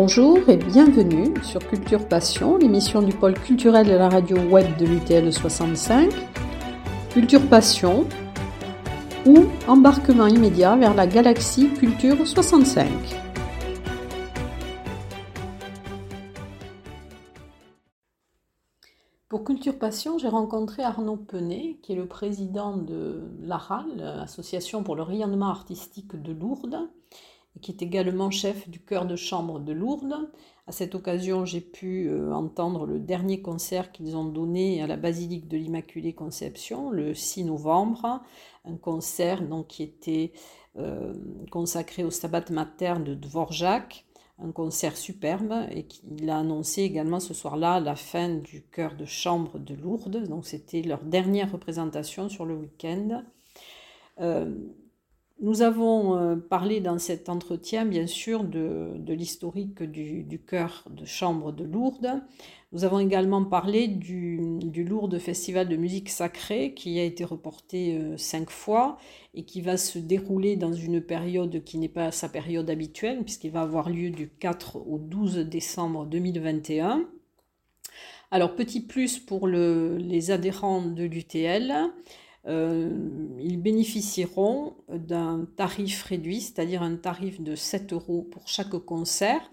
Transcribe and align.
Bonjour 0.00 0.48
et 0.48 0.56
bienvenue 0.56 1.34
sur 1.42 1.58
Culture 1.58 2.06
Passion, 2.06 2.56
l'émission 2.56 3.02
du 3.02 3.12
pôle 3.12 3.34
culturel 3.34 3.84
de 3.84 3.94
la 3.94 4.08
radio 4.08 4.36
web 4.48 4.76
de 4.76 4.86
l'UTL 4.86 5.32
65. 5.32 6.08
Culture 7.10 7.44
Passion 7.48 8.06
ou 9.26 9.46
embarquement 9.66 10.28
immédiat 10.28 10.76
vers 10.76 10.94
la 10.94 11.08
galaxie 11.08 11.70
Culture 11.70 12.24
65. 12.24 12.88
Pour 19.28 19.42
Culture 19.42 19.76
Passion, 19.80 20.16
j'ai 20.16 20.28
rencontré 20.28 20.84
Arnaud 20.84 21.16
Penet, 21.16 21.80
qui 21.82 21.94
est 21.94 21.96
le 21.96 22.06
président 22.06 22.76
de 22.76 23.32
l'ARAL, 23.40 23.96
l'Association 23.96 24.84
pour 24.84 24.94
le 24.94 25.02
rayonnement 25.02 25.48
artistique 25.48 26.14
de 26.22 26.32
Lourdes, 26.32 26.88
qui 27.60 27.72
est 27.72 27.82
également 27.82 28.30
chef 28.30 28.68
du 28.68 28.80
chœur 28.80 29.06
de 29.06 29.16
chambre 29.16 29.60
de 29.60 29.72
Lourdes. 29.72 30.30
À 30.66 30.72
cette 30.72 30.94
occasion, 30.94 31.44
j'ai 31.44 31.62
pu 31.62 32.08
euh, 32.08 32.32
entendre 32.32 32.84
le 32.84 32.98
dernier 32.98 33.40
concert 33.40 33.90
qu'ils 33.90 34.16
ont 34.16 34.26
donné 34.26 34.82
à 34.82 34.86
la 34.86 34.96
basilique 34.96 35.48
de 35.48 35.56
l'Immaculée 35.56 36.12
Conception 36.12 36.90
le 36.90 37.14
6 37.14 37.44
novembre, 37.44 38.20
un 38.66 38.76
concert 38.76 39.42
donc, 39.42 39.68
qui 39.68 39.82
était 39.82 40.32
euh, 40.76 41.14
consacré 41.50 42.04
au 42.04 42.10
Stabat 42.10 42.44
Mater 42.50 42.94
de 43.04 43.14
Dvorak, 43.14 44.04
un 44.40 44.52
concert 44.52 44.96
superbe 44.96 45.54
et 45.70 45.84
qu'il 45.84 46.28
a 46.30 46.38
annoncé 46.38 46.82
également 46.82 47.18
ce 47.18 47.34
soir-là 47.34 47.80
la 47.80 47.96
fin 47.96 48.28
du 48.28 48.62
chœur 48.70 48.94
de 48.94 49.04
chambre 49.04 49.58
de 49.58 49.74
Lourdes. 49.74 50.28
Donc 50.28 50.46
c'était 50.46 50.82
leur 50.82 51.02
dernière 51.02 51.50
représentation 51.50 52.28
sur 52.28 52.44
le 52.44 52.54
week-end. 52.54 53.24
Euh, 54.20 54.54
nous 55.40 55.62
avons 55.62 56.16
euh, 56.16 56.36
parlé 56.36 56.80
dans 56.80 56.98
cet 56.98 57.28
entretien, 57.28 57.84
bien 57.84 58.06
sûr, 58.08 58.42
de, 58.42 59.00
l'historique 59.06 59.82
du, 59.84 60.40
chœur 60.44 60.84
de 60.90 61.04
chambre 61.04 61.52
de 61.52 61.64
Lourdes. 61.64 62.20
Nous 62.72 62.84
avons 62.84 62.98
également 62.98 63.44
parlé 63.44 63.86
du, 63.86 64.58
Lourdes 64.84 65.18
Festival 65.18 65.68
de 65.68 65.76
musique 65.76 66.08
sacrée 66.08 66.74
qui 66.74 66.98
a 66.98 67.04
été 67.04 67.24
reporté 67.24 67.96
euh, 67.96 68.16
cinq 68.16 68.50
fois 68.50 68.98
et 69.32 69.44
qui 69.44 69.60
va 69.60 69.76
se 69.76 70.00
dérouler 70.00 70.56
dans 70.56 70.72
une 70.72 71.00
période 71.00 71.62
qui 71.62 71.78
n'est 71.78 71.88
pas 71.88 72.10
sa 72.10 72.28
période 72.28 72.68
habituelle, 72.68 73.22
puisqu'il 73.22 73.52
va 73.52 73.62
avoir 73.62 73.90
lieu 73.90 74.10
du 74.10 74.28
4 74.28 74.76
au 74.76 74.98
12 74.98 75.38
décembre 75.38 76.04
2021. 76.06 77.06
Alors, 78.30 78.56
petit 78.56 78.80
plus 78.80 79.18
pour 79.18 79.46
les 79.46 80.30
adhérents 80.30 80.82
de 80.82 81.04
l'UTL. 81.04 81.90
Euh, 82.46 82.90
ils 83.40 83.60
bénéficieront 83.60 84.74
d'un 84.88 85.46
tarif 85.56 86.02
réduit, 86.04 86.40
c'est-à-dire 86.40 86.82
un 86.82 86.96
tarif 86.96 87.40
de 87.40 87.54
7 87.54 87.92
euros 87.92 88.22
pour 88.22 88.48
chaque 88.48 88.76
concert. 88.78 89.50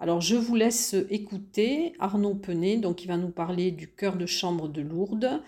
Alors 0.00 0.20
je 0.20 0.36
vous 0.36 0.54
laisse 0.54 0.94
écouter 1.08 1.94
Arnaud 2.00 2.34
Penet, 2.34 2.78
donc 2.78 3.04
il 3.04 3.08
va 3.08 3.16
nous 3.16 3.30
parler 3.30 3.70
du 3.70 3.88
chœur 3.88 4.16
de 4.16 4.26
chambre 4.26 4.68
de 4.68 4.82
Lourdes, 4.82 5.40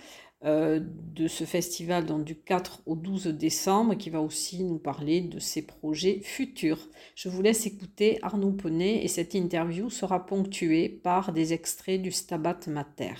euh, 0.44 0.80
de 0.82 1.28
ce 1.28 1.44
festival 1.44 2.06
donc, 2.06 2.24
du 2.24 2.36
4 2.36 2.82
au 2.86 2.94
12 2.94 3.26
décembre, 3.26 3.94
qui 3.96 4.10
va 4.10 4.20
aussi 4.20 4.62
nous 4.62 4.78
parler 4.78 5.22
de 5.22 5.40
ses 5.40 5.66
projets 5.66 6.20
futurs. 6.20 6.88
Je 7.16 7.28
vous 7.28 7.42
laisse 7.42 7.66
écouter 7.66 8.18
Arnaud 8.22 8.52
Penet 8.52 9.04
et 9.04 9.08
cette 9.08 9.34
interview 9.34 9.90
sera 9.90 10.24
ponctuée 10.24 10.88
par 10.88 11.32
des 11.32 11.52
extraits 11.52 12.00
du 12.00 12.12
Stabat 12.12 12.60
Mater 12.68 13.14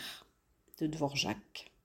de 0.78 0.86
Dvorak. 0.86 1.75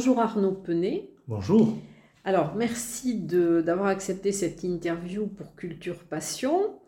Bonjour 0.00 0.18
Arnaud 0.18 0.52
Penet. 0.52 1.10
Bonjour. 1.28 1.76
Alors, 2.24 2.54
merci 2.56 3.16
d'avoir 3.16 3.88
accepté 3.88 4.32
cette 4.32 4.64
interview 4.64 5.26
pour 5.26 5.54
Culture 5.56 5.98
Passion. 6.04 6.80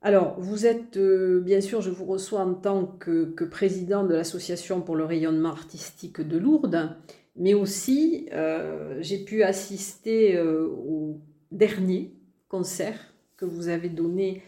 Alors, 0.00 0.38
vous 0.38 0.64
êtes, 0.64 0.96
euh, 0.96 1.40
bien 1.40 1.60
sûr, 1.60 1.80
je 1.80 1.90
vous 1.90 2.04
reçois 2.04 2.42
en 2.42 2.54
tant 2.54 2.86
que, 2.86 3.34
président 3.46 4.04
de 4.04 4.14
l'Association 4.14 4.80
pour 4.80 4.94
le 4.94 5.04
rayonnement 5.04 5.48
artistique 5.48 6.20
de 6.20 6.38
Lourdes, 6.38 6.96
mais 7.34 7.52
aussi, 7.52 8.28
euh, 8.32 8.96
j'ai 9.00 9.24
pu 9.24 9.42
assister 9.42 10.36
euh, 10.36 10.68
au 10.68 11.20
dernier 11.50 12.14
concert 12.48 13.12
que 13.38 13.44
vous 13.44 13.66
avez 13.66 13.88
donné 13.88 14.44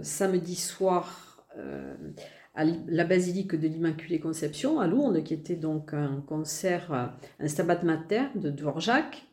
samedi 0.00 0.54
soir 0.54 1.46
à 2.54 2.64
la 2.64 3.04
basilique 3.04 3.54
de 3.54 3.66
l'Immaculée 3.66 4.20
Conception 4.20 4.80
à 4.80 4.86
Lourdes, 4.86 5.22
qui 5.22 5.34
était 5.34 5.56
donc 5.56 5.94
un 5.94 6.22
concert, 6.26 7.14
un 7.40 7.48
stabat 7.48 7.82
mater 7.82 8.24
de 8.34 8.50
Dvorak. 8.50 9.26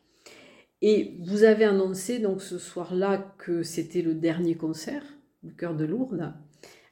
Et 0.82 1.18
vous 1.22 1.44
avez 1.44 1.66
annoncé 1.66 2.20
donc 2.20 2.42
ce 2.42 2.58
soir-là 2.58 3.36
que 3.38 3.64
c'était 3.64 4.02
le 4.02 4.14
dernier 4.14 4.56
concert 4.56 5.04
du 5.44 5.54
cœur 5.54 5.76
de 5.76 5.84
Lourdes. 5.84 6.34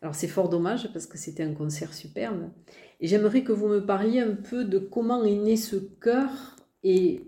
Alors 0.02 0.14
c'est 0.14 0.28
fort 0.28 0.50
dommage 0.50 0.92
parce 0.92 1.08
que 1.08 1.18
c'était 1.18 1.44
un 1.44 1.54
concert 1.54 1.94
superbe. 1.94 2.50
Et 3.00 3.08
j'aimerais 3.08 3.44
que 3.44 3.54
vous 3.54 3.68
me 3.68 3.86
parliez 3.86 4.20
un 4.20 4.36
peu 4.36 4.66
de 4.66 4.80
comment 4.80 5.24
est 5.24 5.36
né 5.36 5.56
ce 5.56 5.78
chœur 5.78 6.30
et 6.84 7.22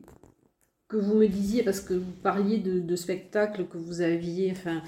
que 0.90 0.98
vous 0.98 1.14
me 1.16 1.28
disiez, 1.28 1.64
parce 1.64 1.82
que 1.82 1.94
vous 1.94 2.12
parliez 2.24 2.58
de, 2.58 2.80
de 2.80 2.96
spectacles 2.96 3.68
que 3.68 3.78
vous 3.78 4.02
aviez, 4.02 4.52
enfin, 4.52 4.78
euh, 4.78 4.82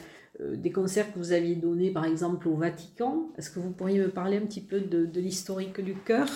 des 0.55 0.71
concerts 0.71 1.13
que 1.13 1.19
vous 1.19 1.33
aviez 1.33 1.55
donnés 1.55 1.91
par 1.91 2.05
exemple 2.05 2.47
au 2.47 2.55
Vatican. 2.55 3.29
Est-ce 3.37 3.49
que 3.49 3.59
vous 3.59 3.71
pourriez 3.71 3.99
me 3.99 4.09
parler 4.09 4.37
un 4.37 4.45
petit 4.45 4.61
peu 4.61 4.79
de, 4.79 5.07
l'historique 5.19 5.81
du 5.81 5.93
chœur? 5.93 6.27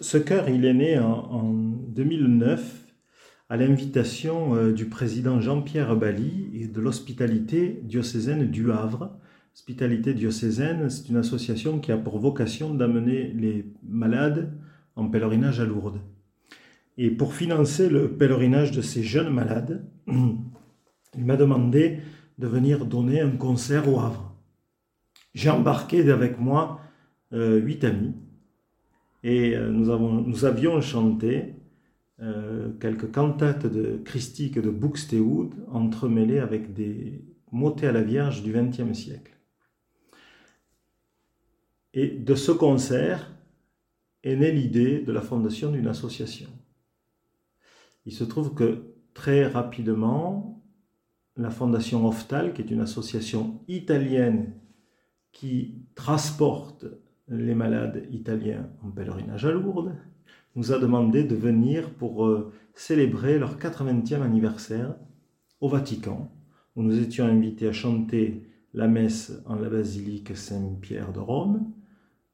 Ce 0.00 0.18
chœur, 0.18 0.48
il 0.48 0.64
est 0.64 0.74
né 0.74 0.98
en, 0.98 1.52
2009 1.52 2.84
à 3.50 3.56
l'invitation 3.56 4.54
euh, 4.54 4.72
du 4.72 4.86
président 4.86 5.40
Jean-Pierre 5.40 5.96
Bali 5.96 6.48
et 6.54 6.66
de 6.66 6.80
l'hospitalité 6.80 7.80
diocésaine 7.82 8.50
du 8.50 8.72
Havre. 8.72 9.16
Hospitalité 9.54 10.14
diocésaine, 10.14 10.88
c'est 10.90 11.08
une 11.08 11.16
association 11.16 11.78
qui 11.78 11.92
a 11.92 11.96
pour 11.96 12.18
vocation 12.18 12.74
d'amener 12.74 13.32
les 13.36 13.66
malades 13.86 14.52
en 14.96 15.08
pèlerinage 15.08 15.60
à 15.60 15.64
Lourdes. 15.64 16.00
Et 16.96 17.10
pour 17.10 17.34
financer 17.34 17.88
le 17.88 18.12
pèlerinage 18.12 18.72
de 18.72 18.80
ces 18.80 19.02
jeunes 19.02 19.32
malades, 19.32 19.84
il 20.06 21.24
m'a 21.24 21.36
demandé 21.36 21.98
de 22.38 22.46
venir 22.46 22.86
donner 22.86 23.20
un 23.20 23.36
concert 23.36 23.88
au 23.92 24.00
Havre. 24.00 24.34
J'ai 25.34 25.50
embarqué 25.50 26.10
avec 26.10 26.38
moi 26.38 26.80
euh, 27.32 27.58
huit 27.58 27.84
amis 27.84 28.14
et 29.22 29.56
euh, 29.56 29.70
nous, 29.70 29.90
avons, 29.90 30.12
nous 30.12 30.44
avions 30.44 30.80
chanté 30.80 31.54
euh, 32.20 32.70
quelques 32.80 33.10
cantates 33.10 33.66
de 33.66 34.00
christique 34.04 34.58
de 34.58 34.70
Buxtehude 34.70 35.54
entremêlées 35.72 36.38
avec 36.38 36.72
des 36.74 37.24
motets 37.50 37.88
à 37.88 37.92
la 37.92 38.02
Vierge 38.02 38.42
du 38.42 38.52
XXe 38.52 38.92
siècle. 38.92 39.32
Et 41.92 42.08
de 42.08 42.34
ce 42.34 42.52
concert 42.52 43.32
est 44.22 44.36
née 44.36 44.52
l'idée 44.52 45.00
de 45.00 45.12
la 45.12 45.20
fondation 45.20 45.72
d'une 45.72 45.86
association. 45.86 46.50
Il 48.06 48.12
se 48.12 48.24
trouve 48.24 48.54
que 48.54 48.94
très 49.14 49.46
rapidement, 49.46 50.63
la 51.36 51.50
fondation 51.50 52.06
Oftal, 52.06 52.52
qui 52.52 52.62
est 52.62 52.70
une 52.70 52.80
association 52.80 53.60
italienne 53.68 54.52
qui 55.32 55.82
transporte 55.94 56.86
les 57.28 57.54
malades 57.54 58.06
italiens 58.10 58.68
en 58.84 58.90
pèlerinage 58.90 59.44
à 59.44 59.50
Lourdes, 59.50 59.96
nous 60.54 60.72
a 60.72 60.78
demandé 60.78 61.24
de 61.24 61.34
venir 61.34 61.90
pour 61.90 62.26
euh, 62.26 62.52
célébrer 62.74 63.38
leur 63.38 63.58
80e 63.58 64.22
anniversaire 64.22 64.94
au 65.60 65.68
Vatican, 65.68 66.30
où 66.76 66.82
nous 66.82 67.00
étions 67.00 67.24
invités 67.24 67.68
à 67.68 67.72
chanter 67.72 68.42
la 68.72 68.86
messe 68.86 69.32
en 69.46 69.56
la 69.56 69.68
basilique 69.68 70.36
Saint-Pierre 70.36 71.12
de 71.12 71.20
Rome, 71.20 71.72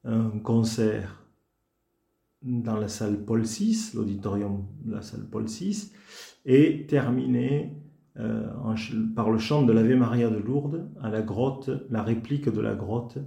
un 0.05 0.31
concert 0.43 1.25
dans 2.43 2.76
la 2.76 2.88
salle 2.88 3.23
Paul 3.25 3.43
VI, 3.43 3.93
l'auditorium 3.94 4.67
de 4.82 4.93
la 4.93 5.02
salle 5.02 5.26
Paul 5.31 5.44
VI, 5.44 5.93
et 6.47 6.87
terminé 6.87 7.75
euh, 8.20 8.46
par 9.17 9.31
le 9.31 9.38
chant 9.38 9.62
de 9.62 9.72
l'Ave 9.72 9.94
Maria 9.94 10.28
de 10.28 10.37
Lourdes 10.37 10.90
à 11.00 11.08
la 11.08 11.22
grotte, 11.22 11.70
la 11.90 12.02
réplique 12.02 12.49
de 12.49 12.61
la 12.61 12.75
grotte 12.75 13.19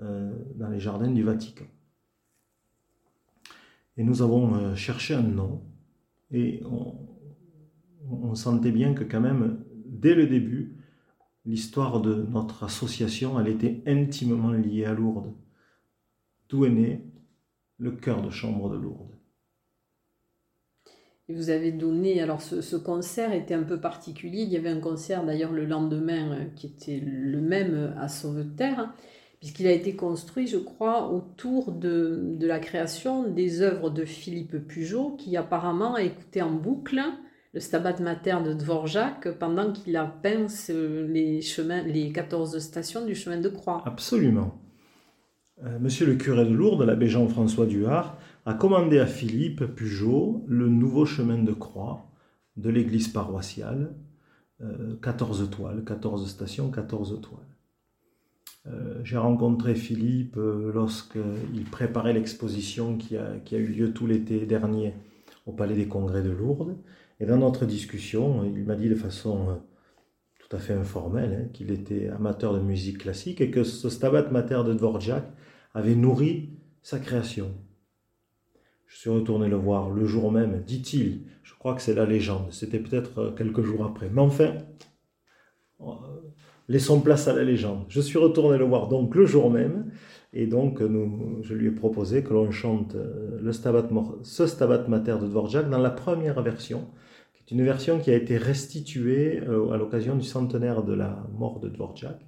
euh, 0.00 0.32
dans 0.54 0.68
les 0.68 0.78
jardins 0.78 1.10
du 1.10 1.22
Vatican. 1.24 1.64
Et 3.96 4.04
nous 4.04 4.22
avons 4.22 4.54
euh, 4.54 4.74
cherché 4.74 5.14
un 5.14 5.22
nom 5.22 5.62
et 6.30 6.62
on, 6.64 8.34
sentait 8.34 8.70
bien 8.70 8.94
que 8.94 9.04
quand 9.04 9.20
même, 9.20 9.64
dès 9.84 10.14
le 10.14 10.26
début, 10.26 10.76
l'histoire 11.44 12.00
de 12.00 12.14
notre 12.14 12.62
association, 12.62 13.38
elle 13.40 13.48
était 13.48 13.82
intimement 13.86 14.52
liée 14.52 14.84
à 14.84 14.94
Lourdes. 14.94 15.34
D'où 16.48 16.64
est 16.64 16.70
né 16.70 17.04
le 17.78 17.90
cœur 17.90 18.22
de 18.22 18.30
chambre 18.30 18.70
de 18.70 18.76
Lourdes. 18.76 19.19
Vous 21.34 21.50
avez 21.50 21.72
donné, 21.72 22.20
alors 22.20 22.42
ce, 22.42 22.60
ce, 22.60 22.76
concert 22.76 23.32
était 23.32 23.54
un 23.54 23.62
peu 23.62 23.80
particulier, 23.80 24.42
il 24.42 24.48
y 24.48 24.56
avait 24.56 24.70
un 24.70 24.80
concert 24.80 25.24
d'ailleurs 25.24 25.52
le 25.52 25.64
lendemain 25.64 26.32
euh, 26.32 26.44
qui 26.56 26.66
était 26.66 27.00
le 27.00 27.40
même 27.40 27.94
à 27.98 28.08
Sauveterre, 28.08 28.92
puisqu'il 29.40 29.66
a 29.66 29.72
été 29.72 29.96
construit, 29.96 30.46
je 30.46 30.58
crois, 30.58 31.10
autour 31.10 31.72
de, 31.72 32.36
la 32.40 32.58
création 32.58 33.28
des 33.28 33.62
œuvres 33.62 33.90
de 33.90 34.04
Philippe 34.04 34.58
Pugeot, 34.68 35.16
qui 35.18 35.36
apparemment 35.36 35.94
a 35.94 36.02
écouté 36.02 36.42
en 36.42 36.50
boucle 36.50 37.00
le 37.52 37.58
Stabat 37.60 37.98
Mater 38.00 38.36
de 38.44 38.52
Dvorak 38.52 39.28
pendant 39.38 39.72
qu'il 39.72 39.96
a 39.96 40.04
peint 40.04 40.46
les, 40.68 41.40
chemins, 41.40 41.82
les 41.82 42.12
14 42.12 42.58
stations 42.58 43.04
du 43.04 43.14
chemin 43.14 43.38
de 43.38 43.48
croix. 43.48 43.82
Absolument. 43.86 44.60
Euh, 45.64 45.78
monsieur 45.80 46.06
le 46.06 46.14
curé 46.14 46.44
de 46.44 46.54
Lourdes, 46.54 46.82
l'abbé 46.82 47.06
Jean-François 47.06 47.66
Duhart, 47.66 48.18
a 48.46 48.54
commandé 48.54 48.98
à 48.98 49.06
Philippe 49.06 49.64
Pugeot 49.64 50.44
le 50.46 50.68
nouveau 50.68 51.04
chemin 51.04 51.38
de 51.38 51.52
croix 51.52 52.06
de 52.56 52.70
l'église 52.70 53.08
paroissiale, 53.08 53.94
14 55.02 55.42
euh, 55.42 55.46
toiles, 55.46 55.84
14 55.84 56.28
stations, 56.28 56.70
14 56.70 57.20
toiles. 57.20 57.40
Euh, 58.66 59.00
j'ai 59.04 59.16
rencontré 59.16 59.74
Philippe 59.74 60.36
lorsqu'il 60.36 61.64
préparait 61.70 62.12
l'exposition 62.12 62.96
qui 62.96 63.16
a, 63.16 63.38
qui 63.44 63.54
a, 63.54 63.58
eu 63.58 63.66
lieu 63.66 63.92
tout 63.92 64.06
l'été 64.06 64.44
dernier 64.46 64.94
au 65.46 65.52
Palais 65.52 65.74
des 65.74 65.88
Congrès 65.88 66.22
de 66.22 66.30
Lourdes. 66.30 66.76
Et 67.20 67.26
dans 67.26 67.38
notre 67.38 67.64
discussion, 67.66 68.44
il 68.44 68.64
m'a 68.64 68.76
dit 68.76 68.88
de 68.88 68.94
façon 68.94 69.60
tout 70.38 70.56
à 70.56 70.58
fait 70.58 70.74
informelle 70.74 71.44
hein, 71.44 71.48
qu'il 71.52 71.70
était 71.70 72.08
amateur 72.08 72.54
de 72.54 72.60
musique 72.60 72.98
classique 72.98 73.40
et 73.40 73.50
que 73.50 73.64
ce 73.64 73.88
Stabat 73.88 74.30
Mater 74.30 74.62
de 74.66 74.74
Dvorak 74.74 75.24
avait 75.74 75.94
nourri 75.94 76.50
sa 76.82 76.98
création. 76.98 77.54
Je 78.90 78.96
suis 78.96 79.10
retourné 79.10 79.48
le 79.48 79.54
voir 79.54 79.88
le 79.88 80.04
jour 80.04 80.32
même, 80.32 80.64
dit-il. 80.66 81.22
Je 81.44 81.54
crois 81.54 81.74
que 81.74 81.80
c'est 81.80 81.94
la 81.94 82.06
légende. 82.06 82.48
C'était 82.50 82.80
peut-être 82.80 83.18
euh, 83.18 83.30
quelques 83.30 83.62
jours 83.62 83.84
après. 83.84 84.10
Mais 84.12 84.20
enfin, 84.20 84.56
euh, 85.80 85.84
laissons 86.68 87.00
place 87.00 87.28
à 87.28 87.32
la 87.32 87.44
légende. 87.44 87.84
Je 87.88 88.00
suis 88.00 88.18
retourné 88.18 88.58
le 88.58 88.64
voir 88.64 88.88
donc 88.88 89.14
le 89.14 89.26
jour 89.26 89.48
même. 89.48 89.92
Et 90.32 90.46
donc, 90.46 90.80
je 90.80 91.54
lui 91.54 91.68
ai 91.68 91.70
proposé 91.70 92.22
que 92.24 92.32
l'on 92.32 92.50
chante 92.50 92.96
euh, 92.96 93.38
le 93.40 93.52
Stabat, 93.52 93.88
ce 94.24 94.46
Stabat 94.46 94.88
Mater 94.88 95.18
de 95.20 95.26
Dvorak 95.26 95.70
dans 95.70 95.78
la 95.78 95.90
première 95.90 96.42
version, 96.42 96.88
qui 97.32 97.42
est 97.42 97.54
une 97.56 97.64
version 97.64 98.00
qui 98.00 98.10
a 98.10 98.16
été 98.16 98.38
restituée 98.38 99.38
à 99.38 99.76
l'occasion 99.76 100.16
du 100.16 100.24
centenaire 100.24 100.82
de 100.82 100.94
la 100.94 101.26
mort 101.38 101.60
de 101.60 101.68
Dvorak 101.68 102.18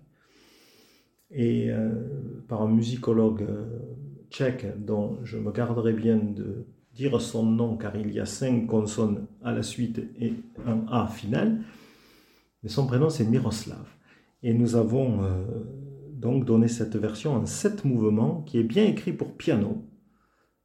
et 1.34 1.70
par 2.46 2.60
un 2.60 2.68
musicologue 2.68 3.46
tchèque 4.32 4.67
dont 4.79 5.19
je 5.23 5.37
me 5.37 5.52
garderai 5.52 5.93
bien 5.93 6.17
de 6.17 6.67
dire 6.94 7.20
son 7.20 7.44
nom 7.44 7.76
car 7.76 7.94
il 7.96 8.12
y 8.12 8.20
a 8.20 8.26
cinq 8.26 8.67
consonnes 8.67 9.26
à 9.43 9.52
la 9.52 9.62
suite 9.62 10.00
et 10.19 10.34
un 10.67 10.87
A 10.90 11.06
final. 11.06 11.62
Mais 12.62 12.69
son 12.69 12.87
prénom 12.87 13.11
c'est 13.11 13.25
Miroslav. 13.25 13.87
Et 14.43 14.55
nous 14.55 14.75
avons 14.75 15.23
euh, 15.23 15.44
donc 16.12 16.44
donné 16.44 16.69
cette 16.69 16.96
version 16.96 17.34
en 17.34 17.46
sept 17.46 17.84
mouvements 17.84 18.43
qui 18.43 18.58
est 18.58 18.64
bien 18.64 18.84
écrit 18.84 19.12
pour 19.12 19.37
piano 19.37 19.87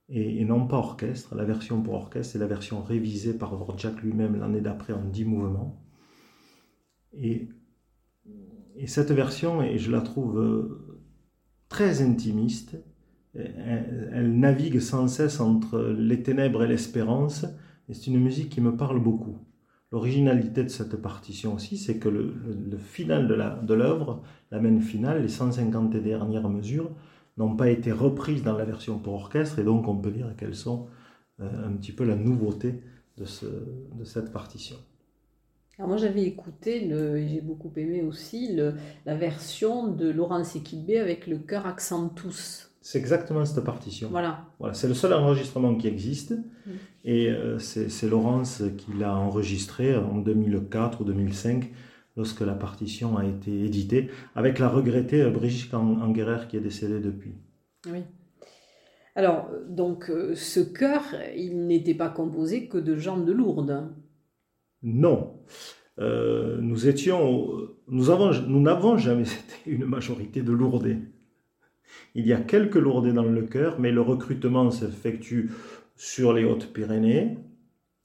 et, 0.10 0.46
non 0.46 0.66
pas 0.66 0.78
orchestre. 0.78 1.36
La 1.36 1.44
version 1.44 1.82
pour 1.82 1.96
orchestre 1.96 2.34
c'est 2.34 2.40
la 2.40 2.48
version 2.48 2.82
révisée 2.82 3.34
par 3.34 3.56
Dvorak 3.56 4.02
lui-même 4.02 4.40
l'année 4.40 4.62
d'après 4.62 4.94
en 4.94 5.04
dix 5.04 5.26
mouvements. 5.26 5.84
Et 7.14 7.50
et 8.80 8.86
cette 8.86 9.12
version, 9.12 9.64
et 9.64 9.80
je 9.80 9.92
la 9.92 10.02
trouve 10.02 10.40
euh, 10.40 11.00
très 11.68 12.04
intimiste, 12.04 12.78
elle, 13.38 14.38
navigue 14.38 14.80
sans 14.80 15.08
cesse 15.08 15.40
entre 15.40 15.80
les 15.98 16.24
ténèbres 16.24 16.64
et 16.64 16.68
l'espérance, 16.68 17.46
et 17.90 17.94
c'est 17.94 18.08
une 18.08 18.20
musique 18.20 18.50
qui 18.50 18.62
me 18.62 18.76
parle 18.76 19.00
beaucoup. 19.02 19.38
L'originalité 19.92 20.64
de 20.64 20.70
cette 20.70 20.98
partition 20.98 21.54
aussi, 21.56 21.78
c'est 21.78 21.98
que 21.98 22.10
le, 22.10 22.78
final 22.78 23.28
de 23.28 23.74
l'œuvre, 23.74 24.22
la, 24.52 24.60
main 24.60 24.80
finale, 24.82 25.22
les 25.22 25.30
150 25.30 25.96
dernières 25.96 26.50
mesures, 26.50 26.92
n'ont 27.38 27.56
pas 27.56 27.70
été 27.70 27.92
reprises 27.92 28.44
dans 28.44 28.58
la 28.58 28.66
version 28.66 29.00
pour 29.00 29.14
orchestre, 29.14 29.60
et 29.60 29.64
donc 29.64 29.88
on 29.88 29.96
peut 29.98 30.12
dire 30.12 30.36
qu'elles 30.36 30.56
sont 30.56 30.88
euh, 31.40 31.68
un 31.68 31.72
petit 31.74 31.92
peu 31.92 32.04
la 32.04 32.16
nouveauté 32.16 32.82
de, 33.18 33.26
ce, 33.26 33.46
de 33.46 34.04
cette 34.04 34.32
partition. 34.32 34.76
Alors 35.78 35.90
moi 35.90 35.98
j'avais 35.98 36.24
écouté, 36.24 36.90
j'ai 37.30 37.42
beaucoup 37.42 37.72
aimé 37.76 38.02
aussi, 38.02 38.58
la 39.06 39.16
version 39.16 39.88
de 39.88 40.10
Laurence 40.10 40.56
Equibé 40.56 40.98
avec 40.98 41.28
le 41.28 41.38
chœur 41.38 41.68
Accentus. 41.68 42.67
C'est 42.90 43.00
exactement 43.00 43.44
cette 43.44 43.66
partition. 43.66 44.08
Voilà. 44.10 44.46
voilà 44.60 44.74
c'est 44.74 44.88
le 44.88 44.94
seul 44.94 45.12
enregistrement 45.12 45.76
qui 45.76 45.90
existe. 45.90 46.32
Mm. 46.32 46.72
Et 47.04 47.30
euh, 47.30 47.60
c'est 47.60 48.10
Laurence 48.10 48.64
qui 48.78 48.94
l'a 48.94 49.14
enregistré 49.14 49.98
en 49.98 50.20
2004 50.20 51.02
ou 51.02 51.04
2005 51.04 51.70
lorsque 52.16 52.40
la 52.40 52.54
partition 52.54 53.18
a 53.18 53.26
été 53.26 53.66
éditée, 53.66 54.10
avec 54.36 54.58
la 54.58 54.70
regrettée 54.70 55.30
Brigitte 55.30 55.74
Anguerer 55.74 56.48
qui 56.48 56.56
est 56.56 56.62
décédée 56.62 57.02
depuis. 57.02 57.34
Oui. 57.92 58.04
Alors, 59.18 59.50
donc, 59.68 60.10
euh, 60.10 60.34
ce 60.36 60.62
chœur, 60.62 61.04
il 61.36 61.68
n'était 61.68 61.94
pas 61.94 62.08
composé 62.08 62.70
que 62.70 62.78
de 62.78 62.96
gens 62.96 63.18
de 63.18 63.34
Lourdes. 63.34 63.94
Non. 64.82 65.42
Euh, 66.00 66.58
nous 66.62 66.88
étions, 66.88 67.50
nous 67.90 68.10
avons, 68.12 68.32
nous 68.48 68.62
n'avons 68.62 68.98
jamais 68.98 69.24
été 69.24 69.72
une 69.72 69.84
majorité 69.84 70.42
de 70.42 70.54
lourdés. 70.54 71.00
Il 72.16 72.26
y 72.26 72.34
a 72.34 72.40
quelques 72.40 72.76
lourdés 72.76 73.14
dans 73.14 73.24
le 73.24 73.44
cœur, 73.44 73.80
mais 73.80 73.92
le 73.92 74.02
recrutement 74.02 74.72
s'effectue 74.72 75.52
sur 75.96 76.34
les 76.34 76.44
Hautes-Pyrénées, 76.44 77.38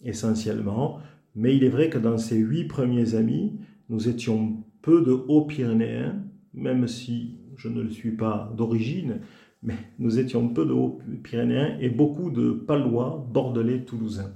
essentiellement. 0.04 1.00
Mais 1.34 1.56
il 1.56 1.64
est 1.64 1.68
vrai 1.68 1.88
que 1.88 1.98
dans 1.98 2.18
ces 2.18 2.36
huit 2.36 2.64
premiers 2.64 3.14
amis, 3.14 3.58
nous 3.88 4.08
étions 4.08 4.64
peu 4.82 5.02
de 5.02 5.12
Hauts-Pyrénéens, 5.12 6.16
même 6.54 6.86
si 6.88 7.38
je 7.56 7.68
ne 7.68 7.82
le 7.82 7.90
suis 7.90 8.12
pas 8.12 8.52
d'origine, 8.56 9.20
mais 9.62 9.76
nous 9.98 10.18
étions 10.18 10.48
peu 10.48 10.66
de 10.66 10.72
Hauts-Pyrénéens 10.72 11.78
et 11.80 11.88
beaucoup 11.88 12.30
de 12.30 12.52
Palois, 12.52 13.26
Bordelais, 13.32 13.84
Toulousains 13.84 14.32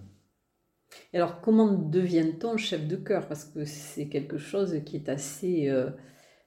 alors, 1.12 1.40
comment 1.40 1.72
devient-on 1.72 2.56
chef 2.56 2.86
de 2.86 2.96
chœur? 2.96 3.26
Parce 3.26 3.44
que 3.44 3.64
c'est 3.64 4.08
quelque 4.08 4.38
chose 4.38 4.80
qui 4.84 4.96
est 4.96 5.08
assez, 5.08 5.68
euh, 5.68 5.90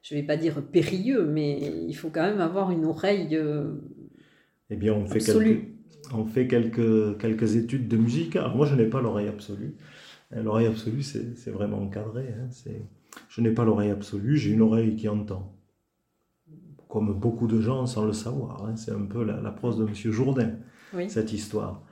je 0.02 0.14
ne 0.14 0.20
vais 0.20 0.26
pas 0.26 0.36
dire 0.36 0.62
périlleux, 0.62 1.26
mais 1.26 1.58
il 1.88 1.94
faut 1.94 2.10
quand 2.10 2.22
même 2.22 2.40
avoir 2.40 2.70
une 2.70 2.84
oreille 2.84 3.36
euh, 3.36 3.72
Eh 4.70 4.76
bien, 4.76 4.94
on 4.94 5.06
fait, 5.06 5.18
quelques, 5.20 5.64
on 6.14 6.24
fait 6.24 6.46
quelques, 6.46 7.18
quelques 7.18 7.56
études 7.56 7.88
de 7.88 7.96
musique. 7.96 8.36
Alors, 8.36 8.56
moi, 8.56 8.66
je 8.66 8.74
n'ai 8.74 8.86
pas 8.86 9.00
l'oreille 9.00 9.28
absolue. 9.28 9.74
Euh, 10.32 10.42
l'oreille 10.42 10.66
absolue, 10.66 11.02
c'est 11.02 11.50
vraiment 11.50 11.82
encadré. 11.82 12.28
Hein. 12.28 12.48
Je 13.28 13.40
n'ai 13.40 13.50
pas 13.50 13.64
l'oreille 13.64 13.90
absolue, 13.90 14.36
j'ai 14.36 14.52
une 14.52 14.62
oreille 14.62 14.96
qui 14.96 15.08
entend. 15.08 15.54
Comme 16.88 17.12
beaucoup 17.12 17.46
de 17.46 17.60
gens 17.60 17.86
sans 17.86 18.04
le 18.04 18.12
savoir. 18.12 18.64
Hein. 18.64 18.76
C'est 18.76 18.92
un 18.92 19.04
peu 19.04 19.22
la, 19.22 19.40
la, 19.40 19.50
prose 19.52 19.78
de 19.78 19.86
M. 19.86 19.94
Jourdain, 19.94 20.56
cette 21.08 21.32
histoire. 21.32 21.84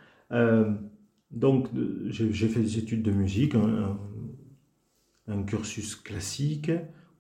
Donc, 1.31 1.69
j'ai 2.09 2.49
fait 2.49 2.61
des 2.61 2.79
études 2.79 3.03
de 3.03 3.13
musique, 3.13 3.55
un, 3.55 5.43
cursus 5.43 5.95
classique 5.95 6.71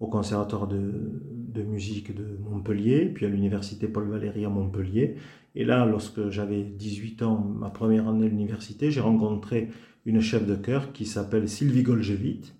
au 0.01 0.07
conservatoire 0.07 0.69
de, 0.69 1.63
musique 1.67 2.15
de 2.15 2.39
Montpellier, 2.49 3.07
puis 3.07 3.27
à 3.27 3.29
l'université 3.29 3.89
Paul 3.89 4.09
Valéry 4.09 4.45
à 4.45 4.49
Montpellier. 4.49 5.17
Et 5.57 5.65
là, 5.65 5.85
lorsque 5.87 6.29
j'avais 6.31 6.63
18 6.63 7.23
ans, 7.23 7.39
ma 7.39 7.69
première 7.69 8.07
année 8.07 8.27
à 8.27 8.29
l'université, 8.29 8.93
j'ai 8.93 9.01
rencontré 9.01 9.71
une 10.07 10.21
chef 10.21 10.47
de 10.47 10.55
chœur 10.55 10.93
qui 10.93 11.05
s'appelle 11.05 11.49
Sylvie 11.49 11.83
Goljevit, 11.83 12.53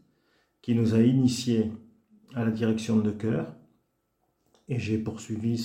qui 0.63 0.75
nous 0.75 0.95
a 0.95 1.01
initiés 1.01 1.71
à 2.35 2.45
la 2.45 2.51
direction 2.51 2.97
de 2.97 3.13
chœur. 3.13 3.55
Et 4.69 4.81
j'ai 4.81 4.99
poursuivi 4.99 5.59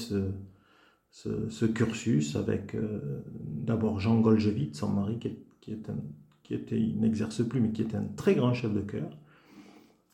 ce, 1.11 1.65
cursus 1.65 2.35
avec 2.35 2.75
euh, 2.75 3.23
d'abord 3.39 3.99
Jean 3.99 4.21
Goljevitz, 4.21 4.77
son 4.77 4.89
mari, 4.89 5.17
qui, 5.17 5.73
un, 5.73 5.95
qui 6.43 6.53
était, 6.53 6.79
n'exerce 6.79 7.43
plus, 7.43 7.59
mais 7.59 7.71
qui 7.71 7.81
était 7.81 7.97
un 7.97 8.07
très 8.15 8.35
grand 8.35 8.53
chef 8.53 8.71
de 8.71 8.81
chœur. 8.81 9.09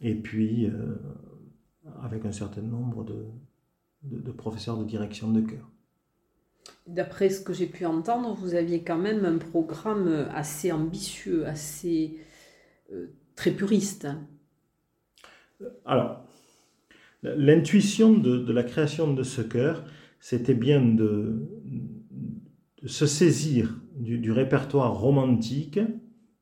Et 0.01 0.15
puis, 0.15 0.67
euh, 0.67 0.95
avec 2.03 2.25
un 2.25 2.31
certain 2.31 2.61
nombre 2.61 3.03
de, 3.03 3.25
de, 4.03 4.31
professeurs 4.31 4.77
de 4.77 4.85
direction 4.85 5.31
de 5.31 5.41
chœur. 5.41 5.69
D'après 6.87 7.29
ce 7.29 7.41
que 7.41 7.53
j'ai 7.53 7.67
pu 7.67 7.85
entendre, 7.85 8.33
vous 8.33 8.55
aviez 8.55 8.83
quand 8.83 8.97
même 8.97 9.25
un 9.25 9.37
programme 9.37 10.27
assez 10.33 10.71
ambitieux, 10.71 11.45
assez 11.47 12.17
euh, 12.91 13.07
très 13.35 13.51
puriste. 13.51 14.07
Alors, 15.85 16.25
l'intuition 17.23 18.13
de, 18.13 18.51
la 18.51 18.63
création 18.63 19.13
de 19.13 19.23
ce 19.23 19.41
chœur, 19.41 19.83
c'était 20.19 20.53
bien 20.53 20.81
de, 20.81 21.47
se 22.85 23.05
saisir 23.05 23.79
du, 23.97 24.31
répertoire 24.31 24.93
romantique, 24.93 25.79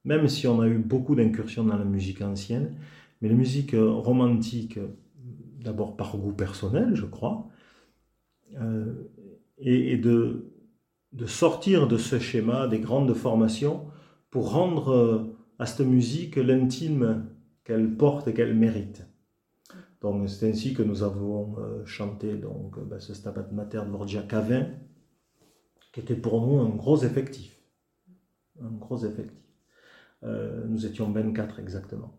même 0.06 0.28
si 0.28 0.48
on 0.48 0.62
a 0.62 0.68
eu 0.68 0.78
beaucoup 0.78 1.16
d'incursions 1.16 1.64
dans 1.64 1.78
la 1.78 1.86
musique 1.86 2.22
ancienne, 2.22 2.76
mais 3.22 3.30
la 3.30 3.36
musique 3.36 3.76
romantique, 3.76 4.80
d'abord 5.58 5.96
par 5.96 6.18
goût 6.18 6.34
personnel, 6.34 6.96
je 6.96 7.06
crois, 7.06 7.48
euh, 8.56 8.94
et, 9.58 9.98
de, 9.98 10.54
de, 11.14 11.26
sortir 11.26 11.88
de 11.88 11.98
ce 11.98 12.20
schéma 12.20 12.68
des 12.68 12.80
grandes 12.80 13.14
formations 13.14 13.88
pour 14.30 14.52
rendre 14.52 14.90
euh, 14.90 15.38
à 15.60 15.66
cette 15.66 15.86
musique 15.86 16.36
l'intime 16.36 17.26
qu'elle 17.64 17.96
porte 17.96 18.28
et 18.28 18.34
qu'elle 18.34 18.56
mérite. 18.56 19.06
Donc 20.02 20.30
c'est 20.30 20.48
ainsi 20.48 20.74
que 20.74 20.84
nous 20.84 21.02
avons 21.02 21.56
euh, 21.58 21.84
chanté 21.86 22.36
donc, 22.36 22.80
ben, 22.88 23.00
ce 23.00 23.14
Stabat 23.14 23.50
Mater 23.52 23.82
de 23.86 23.90
Vorgia 23.90 24.22
20, 24.22 24.68
qui 25.92 26.00
était 26.00 26.16
pour 26.16 26.46
nous 26.46 26.60
un 26.60 26.70
gros 26.70 27.04
effectif. 27.04 27.60
Un 28.62 28.72
gros 28.72 29.04
effectif. 29.06 29.38
nous 30.24 30.86
étions 30.86 31.12
24 31.12 31.60
exactement. 31.60 32.18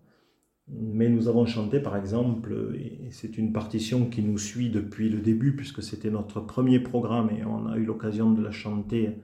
Mais 0.70 1.08
nous 1.08 1.28
avons 1.28 1.46
chanté 1.46 1.80
par 1.80 1.96
exemple, 1.96 2.76
et 2.76 3.10
c'est 3.10 3.38
une 3.38 3.52
partition 3.52 4.06
qui 4.06 4.22
nous 4.22 4.38
suit 4.38 4.68
depuis 4.68 5.08
le 5.08 5.18
début, 5.18 5.56
puisque 5.56 5.82
c'était 5.82 6.10
notre 6.10 6.40
premier 6.40 6.78
programme 6.78 7.30
et 7.30 7.44
on 7.44 7.66
a 7.66 7.76
eu 7.76 7.84
l'occasion 7.84 8.30
de 8.30 8.42
la 8.42 8.50
chanter 8.50 9.16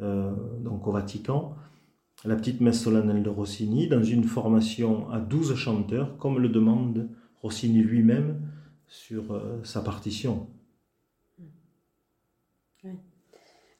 euh, 0.00 0.32
donc 0.60 0.86
au 0.86 0.92
Vatican, 0.92 1.56
la 2.24 2.36
petite 2.36 2.60
messe 2.60 2.80
solennelle 2.80 3.22
de 3.22 3.30
Rossini, 3.30 3.88
dans 3.88 4.02
une 4.02 4.24
formation 4.24 5.10
à 5.10 5.20
12 5.20 5.54
chanteurs, 5.54 6.16
comme 6.18 6.38
le 6.38 6.48
demande 6.48 7.08
Rossini 7.42 7.82
lui-même 7.82 8.40
sur 8.88 9.32
euh, 9.32 9.60
sa 9.62 9.80
partition. 9.80 10.46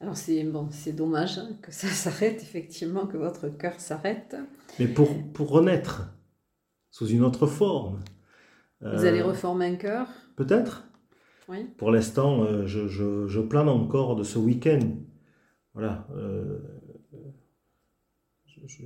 Alors 0.01 0.17
c'est 0.17 0.43
bon, 0.45 0.69
c'est 0.71 0.93
dommage 0.93 1.39
hein, 1.39 1.51
que 1.63 1.73
ça 1.73 1.89
s'arrête, 1.89 2.43
effectivement, 2.43 3.07
que 3.07 3.17
votre 3.17 3.49
cœur 3.49 3.81
s'arrête. 3.81 4.37
Mais 4.79 4.87
pour, 4.87 5.09
pour 5.33 5.51
renaître, 5.51 6.13
sous 6.95 7.09
une 7.09 7.25
autre 7.25 7.49
forme. 7.49 7.99
Vous 8.81 9.05
allez 9.05 9.19
euh, 9.19 9.27
reformer 9.27 9.67
un 9.67 9.75
cœur? 9.75 10.07
Peut-être. 10.37 10.85
Oui. 11.49 11.67
Pour 11.77 11.91
l'instant, 11.91 12.45
euh, 12.45 12.67
je, 12.67 12.87
je, 12.87 13.41
plane 13.41 13.69
encore 13.69 14.15
de 14.15 14.23
ce 14.23 14.39
week-end. 14.39 14.79
Voilà. 15.75 16.07
Euh, 16.17 16.61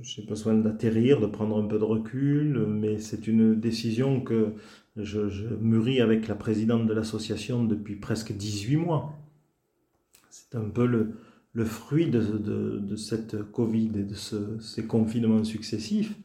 j'ai 0.01 0.23
besoin 0.23 0.55
d'atterrir, 0.55 1.21
de 1.21 1.27
prendre 1.27 1.63
un 1.63 1.67
peu 1.67 1.77
de 1.77 1.83
recul, 1.83 2.65
mais 2.65 2.97
c'est 2.97 3.27
une 3.27 3.59
décision 3.59 4.21
que 4.21 4.53
je, 4.95 5.29
je, 5.29 5.45
mûris 5.45 6.01
avec 6.01 6.27
la 6.27 6.35
présidente 6.35 6.87
de 6.87 6.93
l'association 6.93 7.63
depuis 7.63 7.95
presque 7.95 8.31
18 8.31 8.77
mois. 8.77 9.13
C'est 10.31 10.55
un 10.55 10.67
peu 10.67 10.87
le, 10.87 11.13
le 11.53 11.63
fruit 11.63 12.09
de, 12.09 12.21
de, 12.21 12.79
de, 12.79 12.95
cette 12.95 13.43
Covid 13.51 13.91
et 13.95 14.03
de 14.03 14.15
ce, 14.15 14.59
ces 14.59 14.87
confinements 14.87 15.43
successifs 15.43 16.15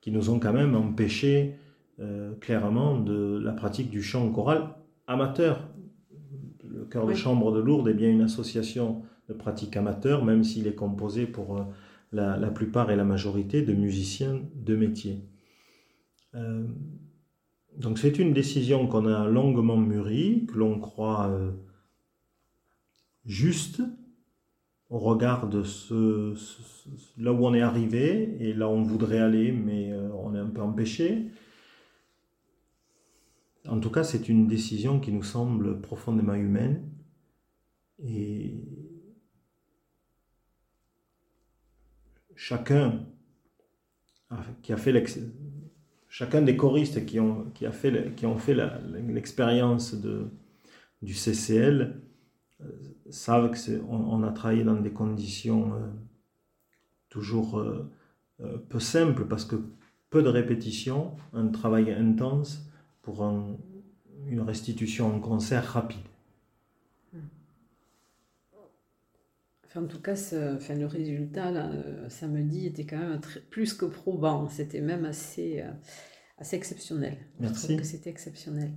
qui 0.00 0.10
nous 0.10 0.30
ont 0.30 0.38
quand 0.38 0.52
même 0.52 0.74
empêché 0.74 1.54
euh, 2.00 2.34
clairement 2.36 2.98
de 2.98 3.38
la 3.42 3.52
pratique 3.52 3.90
du 3.90 4.02
chant 4.02 4.30
choral 4.30 4.74
amateur. 5.06 5.68
Le 6.66 6.84
chœur 6.84 7.06
de 7.06 7.14
chambre 7.14 7.52
de 7.52 7.60
Lourdes 7.60 7.88
est 7.88 7.94
bien 7.94 8.10
une 8.10 8.22
association 8.22 9.02
de 9.28 9.34
pratique 9.34 9.76
amateur, 9.76 10.24
même 10.24 10.44
s'il 10.44 10.66
est 10.66 10.74
composé 10.74 11.26
pour 11.26 11.58
euh, 11.58 11.64
la, 12.12 12.50
plupart 12.50 12.90
et 12.90 12.96
la 12.96 13.04
majorité 13.04 13.62
de 13.62 13.74
musiciens 13.74 14.40
de 14.54 14.76
métier. 14.76 15.28
Euh, 16.34 16.66
donc 17.76 17.98
c'est 17.98 18.18
une 18.18 18.32
décision 18.32 18.86
qu'on 18.86 19.06
a 19.06 19.28
longuement 19.28 19.76
mûrie, 19.76 20.46
que 20.46 20.58
l'on 20.58 20.78
croit 20.78 21.30
juste, 23.24 23.82
au 24.90 24.98
regard 24.98 25.48
de 25.48 25.62
ce, 25.62 26.34
là 27.16 27.32
où 27.32 27.46
on 27.46 27.54
est 27.54 27.60
arrivé 27.60 28.36
et 28.40 28.52
là 28.52 28.68
où 28.68 28.72
on 28.72 28.82
voudrait 28.82 29.20
aller, 29.20 29.52
mais 29.52 29.92
euh, 29.92 30.10
on 30.14 30.34
est 30.34 30.38
un 30.38 30.48
peu 30.48 30.60
empêché. 30.60 31.26
En 33.68 33.78
tout 33.78 33.90
cas, 33.90 34.02
c'est 34.02 34.28
une 34.28 34.48
décision 34.48 34.98
qui 34.98 35.12
nous 35.12 35.22
semble 35.22 35.80
profondément 35.80 36.34
humaine 36.34 36.82
et 38.02 38.64
chacun 42.34 43.06
qui 44.62 44.72
a 44.72 44.76
fait 44.76 45.04
chacun 46.08 46.42
des 46.42 46.56
choristes 46.56 47.04
qui 47.04 47.20
ont, 47.20 47.50
qui 47.54 47.66
a 47.66 47.72
fait, 47.72 48.14
qui 48.16 48.26
ont 48.26 48.38
fait 48.38 48.56
l'expérience 49.08 49.94
du 49.94 51.14
CCL 51.14 52.00
savent 53.10 53.50
qu'on 53.50 53.94
on 53.94 54.22
a 54.22 54.30
travaillé 54.32 54.64
dans 54.64 54.80
des 54.80 54.92
conditions 54.92 55.74
euh, 55.74 55.86
toujours 57.08 57.58
euh, 57.58 57.90
euh, 58.40 58.58
peu 58.68 58.80
simples 58.80 59.26
parce 59.26 59.44
que 59.44 59.56
peu 60.10 60.22
de 60.22 60.28
répétitions, 60.28 61.16
un 61.32 61.48
travail 61.48 61.92
intense 61.92 62.68
pour 63.02 63.22
une 64.26 64.40
restitution 64.40 65.14
en 65.14 65.20
concert 65.20 65.64
rapide. 65.64 65.98
en 69.76 69.86
tout 69.86 70.02
cas, 70.02 70.16
enfin, 70.56 70.74
le 70.74 70.86
résultat 70.86 71.52
là, 71.52 71.70
samedi 72.08 72.66
était 72.66 72.84
quand 72.84 72.98
même 72.98 73.20
plus 73.50 73.72
que 73.72 73.84
probant. 73.84 74.48
C'était 74.48 74.80
même 74.80 75.04
assez, 75.04 75.62
assez 76.38 76.56
exceptionnel. 76.56 77.16
Merci. 77.38 77.60
Je 77.60 77.66
trouve 77.66 77.76
que 77.76 77.86
c'était 77.86 78.10
exceptionnel. 78.10 78.72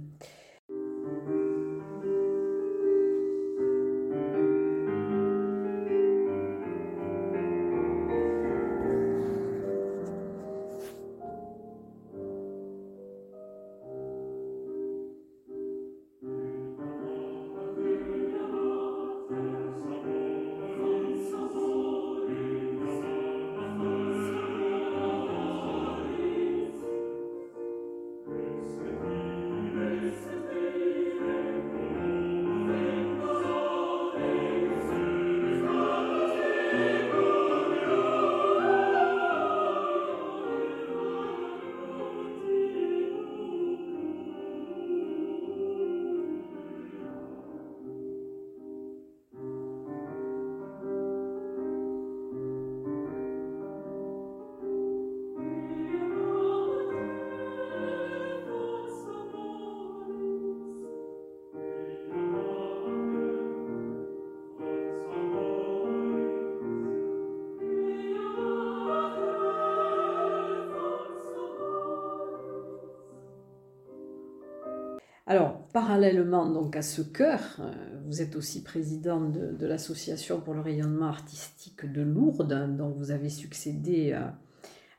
Alors, 75.34 75.68
parallèlement 75.74 76.48
donc 76.48 76.76
à 76.76 76.84
ce 76.84 77.02
chœur, 77.02 77.40
euh, 77.60 77.72
vous 78.06 78.22
êtes 78.22 78.36
aussi 78.36 78.62
président 78.62 79.20
de, 79.20 79.66
l'Association 79.66 80.40
pour 80.40 80.54
le 80.54 80.62
rayonnement 80.62 81.08
artistique 81.08 81.92
de 81.92 82.04
Lourdes, 82.04 82.78
dont 82.78 82.92
vous 82.92 83.10
avez 83.10 83.30
succédé 83.30 84.12
à, 84.12 84.38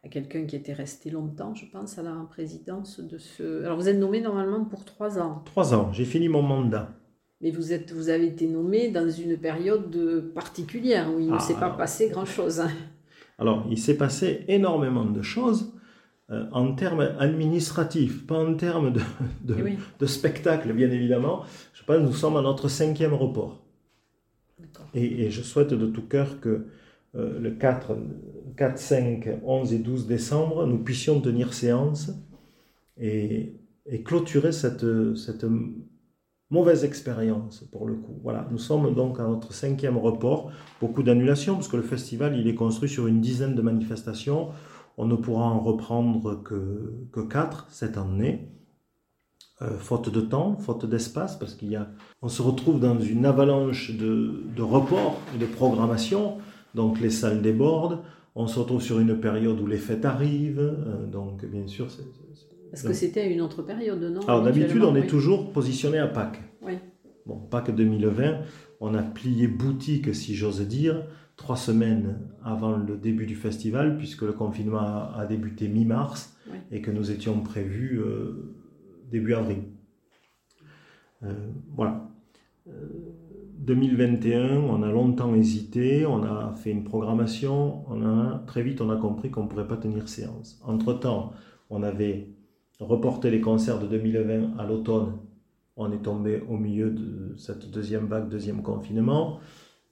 à 0.03 0.09
quelqu'un 0.09 0.45
qui 0.45 0.57
était 0.57 0.73
resté 0.73 1.11
longtemps, 1.11 1.55
je 1.55 1.67
pense, 1.67 1.99
à 1.99 2.03
la 2.03 2.17
présidence 2.29 2.99
de 2.99 3.17
ce... 3.17 3.63
Alors 3.63 3.77
vous 3.77 3.89
êtes 3.89 3.97
nommé 3.97 4.21
normalement 4.21 4.65
pour 4.65 4.85
trois 4.85 5.21
ans. 5.21 5.43
Trois 5.45 5.73
ans, 5.73 5.93
j'ai 5.93 6.05
fini 6.05 6.29
mon 6.29 6.43
mandat. 6.43 6.89
Mais 7.41 7.53
vous, 7.53 7.73
êtes, 7.73 7.93
vous 7.93 8.09
avez 8.09 8.27
été 8.27 8.49
nommé 8.49 8.89
dans 8.89 9.09
une 9.09 9.37
période 9.37 10.33
particulière 10.35 11.15
où 11.15 11.21
il 11.21 11.29
ne 11.29 11.37
ah, 11.37 11.39
s'est 11.39 11.55
pas 11.55 11.71
passé 11.71 12.09
grand-chose. 12.09 12.59
Hein. 12.59 12.73
Alors, 13.39 13.69
il 13.71 13.79
s'est 13.79 13.97
passé 13.97 14.45
énormément 14.49 15.05
de 15.05 15.23
choses 15.23 15.74
euh, 16.31 16.47
en 16.53 16.75
termes 16.75 17.15
administratifs, 17.19 18.27
pas 18.27 18.39
en 18.39 18.55
termes 18.55 18.93
de, 18.93 19.01
de, 19.99 20.07
spectacle, 20.07 20.73
bien 20.73 20.91
évidemment. 20.91 21.45
Je 21.75 21.83
pense 21.85 21.97
que 21.97 22.03
nous 22.03 22.15
sommes 22.15 22.37
à 22.37 22.43
notre 22.43 22.69
cinquième 22.69 23.15
report. 23.15 23.63
Et, 24.95 25.25
et, 25.25 25.31
je 25.31 25.43
souhaite 25.43 25.75
de 25.75 25.87
tout 25.87 26.07
cœur 26.07 26.41
que 26.41 26.67
euh, 27.15 27.39
le 27.39 27.51
4, 27.51 27.97
4, 28.57 28.79
5, 28.79 29.29
11 29.45 29.73
et 29.75 29.79
12 29.79 30.07
décembre, 30.07 30.67
nous 30.67 30.79
puissions 30.79 31.21
tenir 31.21 31.53
séance 31.53 32.11
et, 32.97 33.57
et 33.87 34.03
clôturer 34.03 34.53
cette, 34.53 34.87
cette 35.17 35.45
mauvaise 36.51 36.85
expérience 36.85 37.65
pour 37.73 37.87
le 37.87 37.95
coup. 37.95 38.19
Voilà, 38.23 38.47
nous 38.51 38.59
sommes 38.59 38.95
donc 38.95 39.19
à 39.21 39.25
notre 39.25 39.53
cinquième 39.53 39.99
report, 39.99 40.53
beaucoup 40.81 41.03
d'annulations 41.03 41.55
parce 41.55 41.69
que 41.69 41.77
le 41.77 41.83
festival 41.83 42.39
il 42.39 42.47
est 42.49 42.55
construit 42.55 42.89
sur 42.89 43.07
une 43.07 43.21
dizaine 43.21 43.55
de 43.55 43.63
manifestations. 43.63 44.49
On 44.97 45.07
ne 45.07 45.17
pourra 45.17 45.47
en 45.47 45.61
reprendre 45.61 46.43
que, 46.43 46.95
que 47.13 47.21
quatre 47.21 47.67
cette 47.71 47.99
année. 47.99 48.49
Euh, 49.63 49.79
faute 49.79 50.13
de 50.13 50.21
temps, 50.21 50.57
faute 50.57 50.85
d'espace, 50.85 51.39
parce 51.39 51.55
qu'il 51.55 51.71
y 51.71 51.77
a, 51.77 51.89
on 52.23 52.29
se 52.29 52.43
retrouve 52.43 52.81
dans 52.81 52.99
une 52.99 53.25
avalanche 53.25 53.93
de, 53.97 54.43
de 54.55 54.63
reports 54.63 55.21
et 55.35 55.39
de 55.39 55.47
programmation, 55.47 56.39
donc 56.75 57.01
les 57.01 57.11
salles 57.11 57.41
débordent, 57.41 58.01
on 58.35 58.49
se 58.49 58.59
retrouve 58.59 58.83
sur 58.83 58.99
une 58.99 59.21
période 59.21 59.61
où 59.61 59.67
les 59.69 59.77
fêtes 59.77 60.05
arrivent, 60.05 60.59
euh, 60.59 61.07
donc 61.07 61.45
bien 61.45 61.69
sûr 61.69 61.89
c'est 61.89 62.03
parce 62.75 62.83
que 62.83 62.93
c'était 62.93 63.33
une 63.33 63.41
autre 63.41 63.63
période, 63.63 64.03
non 64.03 64.21
Alors 64.27 64.43
d'habitude, 64.43 64.83
on 64.83 64.97
est 64.97 65.07
toujours 65.07 65.53
positionné 65.53 65.99
à 65.99 66.09
Pâques. 66.09 66.43
Oui. 66.61 66.73
Bon, 67.25 67.37
Pâques 67.37 67.73
2020, 67.73 68.41
on 68.81 68.95
a 68.95 69.03
plié 69.03 69.47
boutique, 69.47 70.13
si 70.13 70.35
j'ose 70.35 70.61
dire, 70.63 71.05
trois 71.37 71.57
semaines 71.57 72.19
avant 72.45 72.77
le 72.77 72.97
début 72.97 73.27
du 73.27 73.35
festival, 73.35 73.97
puisque 73.97 74.23
le 74.23 74.33
confinement 74.33 75.13
a, 75.15 75.27
débuté 75.27 75.69
mi-mars 75.69 76.37
et 76.71 76.81
que 76.81 76.91
nous 76.91 77.11
étions 77.11 77.41
prévus 77.41 78.01
euh, 78.01 78.55
début 79.11 79.35
avril. 79.35 79.65
Euh, 81.23 81.33
voilà. 81.75 82.09
2021, 83.59 84.41
euh, 84.41 84.61
on 84.61 84.83
a 84.83 84.91
longtemps 84.91 85.35
hésité, 85.35 86.07
on 86.07 86.23
a 86.23 86.55
fait 86.55 86.71
une 86.71 86.85
programmation, 86.85 87.85
on 87.89 88.05
a, 88.05 88.43
très 88.47 88.63
vite 88.63 88.81
on 88.81 88.91
a 88.91 88.97
compris 88.97 89.31
qu'on 89.31 89.45
ne 89.45 89.49
pourrait 89.49 89.69
pas 89.69 89.77
tenir 89.77 90.09
séance. 90.09 90.61
Entre-temps, 90.65 91.33
on 91.71 91.83
avait 91.83 92.29
reporter 92.81 93.31
les 93.31 93.41
concerts 93.41 93.81
de 93.81 93.87
2020 93.87 94.59
à 94.59 94.67
l'automne, 94.67 95.19
on 95.77 95.91
est 95.93 96.03
tombé 96.03 96.43
au 96.49 96.57
milieu 96.57 96.91
de 96.91 97.35
cette 97.37 97.71
deuxième 97.71 98.07
vague, 98.07 98.29
deuxième 98.29 98.63
confinement, 98.63 99.41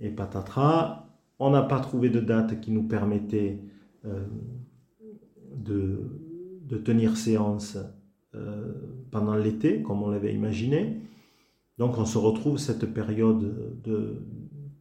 et 0.01 0.11
patatras. 0.11 1.02
On 1.45 1.51
n'a 1.51 1.63
pas 1.63 1.81
trouvé 1.81 2.09
de 2.09 2.21
date 2.21 2.61
qui 2.61 2.71
nous 2.71 2.85
permettait 2.85 3.59
euh, 4.05 4.25
de, 5.57 6.79
tenir 6.85 7.17
séance 7.17 7.77
euh, 8.37 8.73
pendant 9.11 9.35
l'été, 9.35 9.83
comme 9.83 10.05
on 10.05 10.09
l'avait 10.09 10.33
imaginé. 10.33 11.01
Donc 11.79 11.99
on 11.99 12.05
se 12.05 12.17
retrouve 12.17 12.59
cette 12.59 12.87
période 12.95 13.83
de 13.83 14.23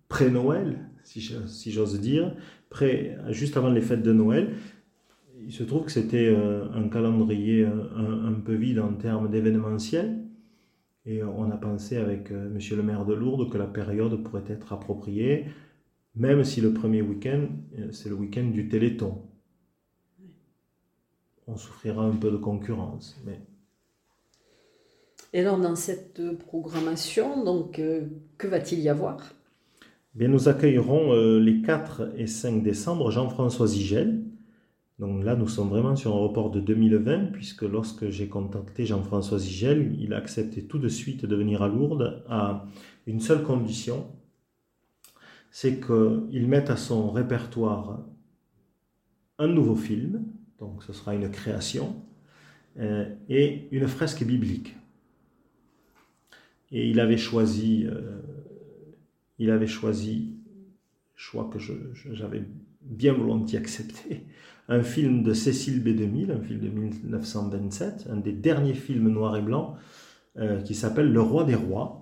pré-Noël, 0.08 0.78
si 1.04 1.72
j'ose 1.72 2.00
dire, 2.00 2.36
juste 3.30 3.58
avant 3.58 3.70
les 3.70 3.82
fêtes 3.82 4.04
de 4.04 4.14
Noël, 4.14 4.54
il 5.44 5.52
se 5.52 5.64
trouve 5.64 5.86
que 5.86 5.92
c'était 5.92 6.28
euh, 6.28 6.72
un 6.76 6.90
calendrier 6.90 7.66
euh, 7.66 8.28
un, 8.28 8.34
peu 8.34 8.54
vide 8.54 8.78
en 8.80 8.94
termes 8.94 9.32
d'événementiel. 9.32 10.20
Et 11.08 11.24
on 11.24 11.50
a 11.50 11.58
pensé 11.58 11.98
avec 11.98 12.30
Monsieur 12.30 12.76
le 12.76 12.84
maire 12.84 13.06
de 13.06 13.16
Lourdes 13.16 13.50
que 13.50 13.58
la 13.58 13.66
période 13.66 14.22
pourrait 14.22 14.44
être 14.48 14.72
appropriée, 14.72 15.48
même 16.16 16.44
si 16.44 16.62
le 16.62 16.74
premier 16.74 17.02
week-end, 17.02 17.48
c'est 17.92 18.10
le 18.10 18.16
week-end 18.16 18.46
du 18.46 18.68
Téléthon. 18.68 19.22
On 21.48 21.58
souffrira 21.58 22.04
un 22.04 22.16
peu 22.16 22.32
de 22.32 22.38
concurrence. 22.38 23.20
Mais... 23.26 23.40
Et 25.34 25.40
alors, 25.42 25.58
dans 25.58 25.76
cette 25.76 26.38
programmation, 26.38 27.44
donc, 27.44 27.82
que 28.38 28.48
va-t-il 28.48 28.82
y 28.82 28.90
avoir? 28.90 29.34
Bien, 30.14 30.28
Nous 30.28 30.50
accueillerons 30.50 31.40
les 31.40 31.62
4 31.62 32.14
et 32.18 32.28
5 32.28 32.62
décembre 32.64 33.12
Jean-François 33.12 33.68
Zigel, 33.68 34.24
donc 35.02 35.24
là, 35.24 35.36
nous 35.36 35.48
sommes 35.48 35.70
vraiment 35.70 35.96
sur 35.96 36.16
un 36.16 36.20
report 36.20 36.52
de 36.52 36.60
2020, 36.60 37.32
puisque 37.32 37.64
lorsque 37.64 38.10
j'ai 38.10 38.28
contacté 38.28 38.86
Jean-François 38.86 39.40
Zigel, 39.40 39.96
il 40.00 40.14
a 40.14 40.18
accepté 40.18 40.64
tout 40.64 40.78
de 40.78 40.90
suite 40.90 41.26
de 41.26 41.36
venir 41.36 41.64
à 41.64 41.68
Lourdes 41.68 42.24
à 42.30 42.68
une 43.08 43.20
seule 43.20 43.42
condition, 43.42 44.06
c'est 45.52 45.86
qu'il 45.86 46.48
mette 46.48 46.70
à 46.70 46.78
son 46.78 47.12
répertoire 47.12 48.00
un 49.38 49.48
nouveau 49.48 49.76
film, 49.76 50.24
donc 50.60 50.82
ce 50.84 50.94
sera 50.94 51.14
une 51.14 51.30
création, 51.30 51.96
euh, 52.80 53.06
et 53.30 53.68
une 53.72 53.88
fresque 53.88 54.24
biblique. 54.24 54.76
Et 56.72 56.90
il 56.90 57.02
avait 57.02 57.18
choisi, 57.18 57.86
euh, 57.86 58.22
il 59.40 59.52
avait 59.52 59.68
choisi, 59.68 60.36
choix 61.16 61.50
que 61.52 61.60
j'avais 61.60 62.44
bien 62.82 63.14
volontiers 63.14 63.60
accepté, 63.60 64.24
un 64.70 64.84
film 64.84 65.22
de 65.22 65.34
Cécile 65.34 65.84
B2000, 65.84 66.32
un 66.32 66.40
film 66.40 66.62
de 66.62 66.70
1927, 66.70 68.08
un 68.10 68.18
des 68.18 68.32
derniers 68.32 68.74
films 68.74 69.10
noir 69.10 69.36
et 69.36 69.42
blanc, 69.42 69.76
euh, 70.38 70.62
qui 70.62 70.76
s'appelle 70.76 71.12
Le 71.12 71.22
Roi 71.22 71.44
des 71.44 71.56
Rois, 71.56 72.01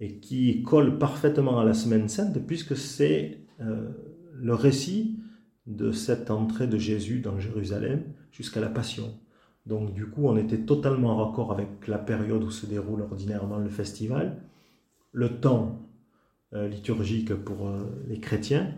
et 0.00 0.18
qui 0.18 0.62
colle 0.62 0.98
parfaitement 0.98 1.58
à 1.58 1.64
la 1.64 1.74
Semaine 1.74 2.08
Sainte, 2.08 2.38
puisque 2.46 2.76
c'est 2.76 3.38
euh, 3.60 3.90
le 4.34 4.54
récit 4.54 5.18
de 5.66 5.92
cette 5.92 6.30
entrée 6.30 6.66
de 6.66 6.78
Jésus 6.78 7.20
dans 7.20 7.38
Jérusalem 7.38 8.02
jusqu'à 8.32 8.60
la 8.60 8.68
Passion. 8.68 9.14
Donc 9.66 9.94
du 9.94 10.06
coup, 10.06 10.26
on 10.26 10.36
était 10.36 10.58
totalement 10.58 11.10
en 11.10 11.24
raccord 11.24 11.52
avec 11.52 11.88
la 11.88 11.98
période 11.98 12.44
où 12.44 12.50
se 12.50 12.66
déroule 12.66 13.02
ordinairement 13.02 13.58
le 13.58 13.70
festival, 13.70 14.42
le 15.12 15.40
temps 15.40 15.80
euh, 16.52 16.68
liturgique 16.68 17.34
pour 17.34 17.70
les 18.08 18.20
chrétiens, 18.20 18.74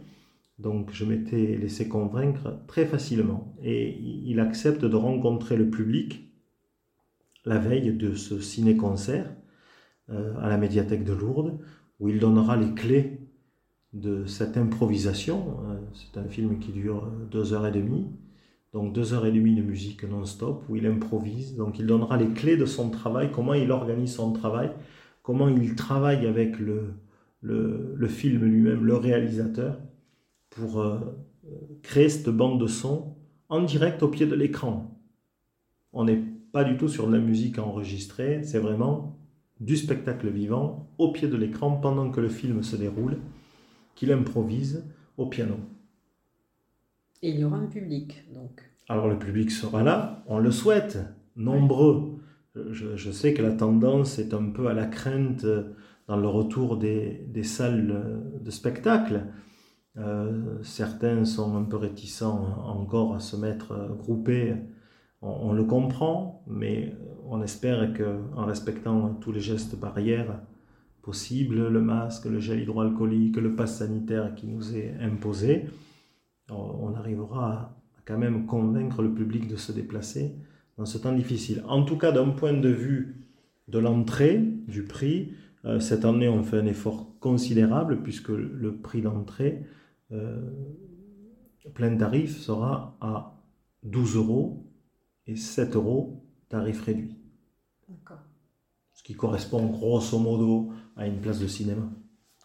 donc 0.59 0.91
je 0.93 1.05
m'étais 1.05 1.57
laissé 1.57 1.89
convaincre 1.89 2.61
très 2.67 2.87
facilement. 2.87 3.55
Et 3.63 3.99
il 4.25 4.41
accepte 4.41 4.85
de 4.85 4.97
rencontrer 4.97 5.57
le 5.57 5.69
public 5.69 6.27
la 7.45 7.59
veille 7.59 7.93
de 7.93 8.15
ce 8.15 8.41
ciné-concert 8.41 9.27
euh, 9.27 9.46
à 10.09 10.49
la 10.49 10.57
médiathèque 10.57 11.05
de 11.05 11.13
Lourdes, 11.13 11.59
où 11.99 12.09
il 12.09 12.19
donnera 12.19 12.57
les 12.57 12.75
clés 12.75 13.19
de 13.93 14.27
cette 14.27 14.57
improvisation. 14.57 15.59
Euh, 15.69 15.79
c'est 15.95 16.19
un 16.19 16.29
film 16.29 16.59
qui 16.59 16.73
dure 16.73 17.09
deux 17.31 17.53
heures 17.53 17.67
et 17.67 17.73
demie, 17.73 18.07
donc 18.73 18.93
deux 18.93 19.15
heures 19.15 19.27
et 19.27 19.33
demie 19.33 19.55
de 19.55 19.63
musique 19.63 20.05
non-stop, 20.05 20.65
où 20.69 20.77
il 20.77 20.87
improvise. 20.87 21.57
Donc 21.57 21.79
il 21.79 21.87
donnera 21.87 22.17
les 22.17 22.29
clés 22.29 22.57
de 22.57 22.67
son 22.67 22.91
travail, 22.91 23.31
comment 23.33 23.55
il 23.55 23.71
organise 23.71 24.15
son 24.15 24.33
travail, 24.33 24.71
comment 25.23 25.49
il 25.49 25.75
travaille 25.75 26.27
avec 26.27 26.59
le, 26.59 26.95
film 28.09 28.45
lui-même, 28.45 28.85
le 28.85 28.97
réalisateur 28.97 29.79
pour 30.51 30.81
euh, 30.81 30.99
créer 31.83 32.09
cette 32.09 32.29
bande 32.29 32.61
de 32.61 32.67
son 32.67 33.17
en 33.49 33.63
direct 33.63 34.03
au 34.03 34.09
pied 34.09 34.27
de 34.27 34.35
l'écran. 34.35 35.01
On 35.93 36.05
n'est 36.05 36.23
pas 36.53 36.65
du 36.65 36.77
tout 36.77 36.89
sur 36.89 37.07
de 37.07 37.13
la 37.13 37.21
musique 37.21 37.59
enregistrée, 37.59 38.43
c'est 38.43 38.59
vraiment 38.59 39.19
du 39.61 39.77
spectacle 39.77 40.29
vivant 40.29 40.89
au 40.99 41.13
pied 41.13 41.29
de 41.29 41.37
l'écran 41.37 41.73
pendant 41.73 42.11
que 42.11 42.21
le 42.21 42.29
film 42.29 42.63
se 42.63 42.77
déroule, 42.77 43.19
qu'il 43.95 44.13
improvise 44.13 44.85
au 45.17 45.27
piano. 45.27 45.57
Et 47.23 47.31
il 47.31 47.41
y 47.41 47.45
aura 47.45 47.57
un 47.57 47.67
public, 47.67 48.25
donc. 48.35 48.63
Alors 48.89 49.09
le 49.09 49.19
public 49.19 49.51
sera 49.51 49.83
là, 49.83 50.23
on 50.27 50.39
le 50.39 50.51
souhaite, 50.51 50.99
nombreux. 51.35 52.21
Je, 52.55 52.97
je, 52.97 53.11
sais 53.11 53.35
que 53.35 53.43
la 53.43 53.53
tendance 53.53 54.19
est 54.19 54.33
un 54.33 54.51
peu 54.51 54.69
à 54.69 54.75
la 54.75 54.87
crainte 54.87 55.45
dans 56.07 56.17
le 56.17 56.29
retour 56.29 56.77
des, 56.77 57.25
des 57.29 57.43
salles 57.43 58.23
de 58.41 58.51
spectacle. 58.51 59.23
Euh, 59.99 60.63
certains 60.63 61.25
sont 61.25 61.57
un 61.57 61.65
peu 61.65 61.77
réticents 61.77 62.63
encore 62.65 63.15
à 63.15 63.21
se 63.21 63.37
mettre 63.37 63.73
euh, 63.73 63.89
groupés. 63.89 64.55
On, 65.23 65.53
le 65.53 65.65
comprend, 65.65 66.45
mais 66.47 66.95
on 67.29 67.43
espère 67.43 67.93
qu'en 67.95 68.45
respectant 68.45 69.15
tous 69.15 69.33
les 69.33 69.41
gestes 69.41 69.77
barrières 69.79 70.41
possibles, 71.03 71.69
le 71.69 71.81
masque, 71.81 72.27
le 72.27 72.41
gel 72.41 72.61
hydroalcoolique, 72.61 73.37
le 73.37 73.55
pass 73.55 73.79
sanitaire 73.79 74.35
qui 74.35 74.47
nous 74.47 74.77
est 74.77 74.95
imposé, 75.01 75.67
on 76.51 76.95
arrivera 76.95 77.53
à 77.53 77.77
quand 78.05 78.19
même 78.19 78.47
convaincre 78.47 79.03
le 79.03 79.13
public 79.13 79.49
de 79.49 79.57
se 79.57 79.73
déplacer 79.73 80.35
dans 80.79 80.87
ce 80.87 80.99
temps 80.99 81.13
difficile. 81.13 81.63
En 81.67 81.85
tout 81.85 81.97
cas, 81.99 82.13
d'un 82.13 82.31
point 82.31 82.53
de 82.53 82.69
vue 82.69 83.27
de 83.69 83.79
l'entrée, 83.79 84.39
du 84.69 84.85
prix, 84.85 85.33
euh, 85.65 85.81
cette 85.81 86.05
année 86.05 86.29
on 86.29 86.43
fait 86.43 86.59
un 86.59 86.67
effort 86.67 87.19
considérable 87.19 88.03
puisque 88.03 88.29
le 88.29 88.77
prix 88.77 89.03
d'entrée 89.03 89.63
euh, 90.13 90.41
plein 91.75 91.97
tarif 91.97 92.37
sera 92.37 92.97
à 93.01 93.43
12 93.83 94.17
euros 94.17 94.65
et 95.27 95.35
7 95.35 95.75
euros 95.75 96.23
tarif 96.49 96.83
réduit. 96.83 97.15
D'accord. 97.89 98.19
Ce 98.93 99.03
qui 99.03 99.15
correspond 99.15 99.67
grosso 99.67 100.19
modo 100.19 100.71
à 100.97 101.07
une 101.07 101.21
place 101.21 101.39
de 101.41 101.47
cinéma. 101.47 101.89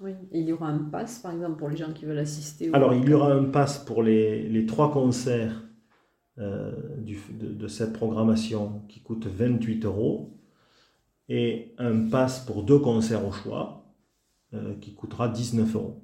Oui, 0.02 0.12
et 0.32 0.40
il 0.40 0.48
y 0.48 0.52
aura 0.54 0.68
un 0.70 0.80
pass 0.86 1.20
par 1.20 1.32
exemple 1.32 1.58
pour 1.58 1.70
les 1.70 1.78
gens 1.78 1.94
qui 1.94 2.06
veulent 2.06 2.18
assister 2.18 2.70
au- 2.70 2.76
Alors, 2.76 2.94
il 2.96 3.08
y 3.08 3.14
aura 3.14 3.32
un 3.34 3.46
pass 3.46 3.78
pour 3.80 4.02
les, 4.04 4.50
les 4.50 4.66
trois 4.66 4.92
concerts 4.92 5.62
euh, 6.40 6.98
du- 6.98 7.20
de, 7.40 7.54
de 7.54 7.68
cette 7.68 7.94
programmation 7.94 8.82
qui 8.88 9.02
coûte 9.02 9.28
28 9.28 9.86
euros 9.86 10.38
et 11.30 11.74
un 11.78 12.10
pass 12.10 12.40
pour 12.46 12.64
deux 12.64 12.80
concerts 12.80 13.26
au 13.28 13.32
choix 13.32 13.86
euh, 14.54 14.76
qui 14.82 14.94
coûtera 14.96 15.30
19 15.30 15.76
euros. 15.76 16.02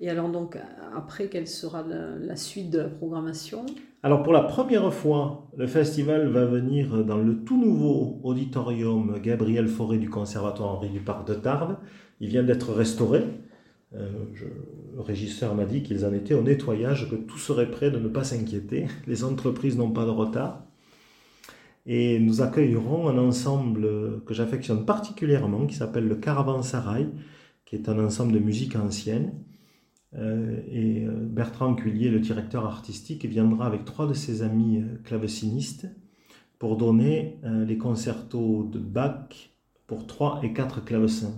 Et 0.00 0.10
alors 0.10 0.28
donc 0.28 0.58
après, 0.94 1.28
quelle 1.28 1.46
sera 1.46 1.82
la, 1.82 2.36
suite 2.36 2.70
de 2.70 2.78
la 2.78 2.88
programmation? 2.88 3.64
Alors, 4.02 4.22
pour 4.22 4.32
la 4.32 4.42
première 4.42 4.92
fois, 4.92 5.48
le 5.56 5.66
festival 5.66 6.28
va 6.28 6.44
venir 6.44 7.04
dans 7.04 7.18
le 7.18 7.42
tout 7.44 7.58
nouveau 7.58 8.20
auditorium 8.22 9.18
Gabriel 9.20 9.66
Fauré 9.66 9.98
du 9.98 10.08
Conservatoire 10.08 10.74
Henri 10.74 10.90
Duparc 10.90 11.26
de 11.26 11.34
Tarbes. 11.34 11.76
Il 12.20 12.28
vient 12.28 12.44
d'être 12.44 12.72
restauré. 12.72 13.24
Euh, 13.94 14.08
le 14.94 15.00
régisseur 15.00 15.54
m'a 15.54 15.64
dit 15.64 15.82
qu'ils 15.82 16.04
en 16.04 16.12
étaient 16.12 16.34
au 16.34 16.42
nettoyage, 16.42 17.10
que 17.10 17.16
tout 17.16 17.38
serait 17.38 17.70
prêt, 17.70 17.90
de 17.90 17.98
ne 17.98 18.08
pas 18.08 18.22
s'inquiéter. 18.22 18.86
Les 19.06 19.24
entreprises 19.24 19.76
n'ont 19.76 19.90
pas 19.90 20.04
de 20.04 20.10
retard. 20.10 20.62
Et 21.86 22.18
nous 22.18 22.42
accueillerons 22.42 23.08
un 23.08 23.16
ensemble 23.16 24.22
que 24.24 24.34
j'affectionne 24.34 24.84
particulièrement, 24.84 25.66
qui 25.66 25.74
s'appelle 25.74 26.06
le 26.06 26.16
Caravansarai, 26.16 27.06
qui 27.64 27.76
est 27.76 27.88
un 27.88 27.98
ensemble 28.04 28.32
de 28.32 28.38
musique 28.38 28.76
ancienne. 28.76 29.32
Euh, 30.18 30.60
et 30.70 31.04
euh, 31.04 31.10
Bertrand 31.12 31.74
Cuillier, 31.74 32.10
le 32.10 32.20
directeur 32.20 32.64
artistique, 32.64 33.24
viendra 33.26 33.66
avec 33.66 33.84
trois 33.84 34.06
de 34.06 34.14
ses 34.14 34.42
amis 34.42 34.78
euh, 34.78 34.96
clavecinistes 35.04 35.88
pour 36.58 36.78
donner 36.78 37.38
les 37.44 37.76
concertos 37.76 38.66
de 38.72 38.78
Bach 38.78 39.50
pour 39.86 40.06
trois 40.06 40.40
et 40.42 40.54
quatre 40.54 40.82
clavecins. 40.82 41.34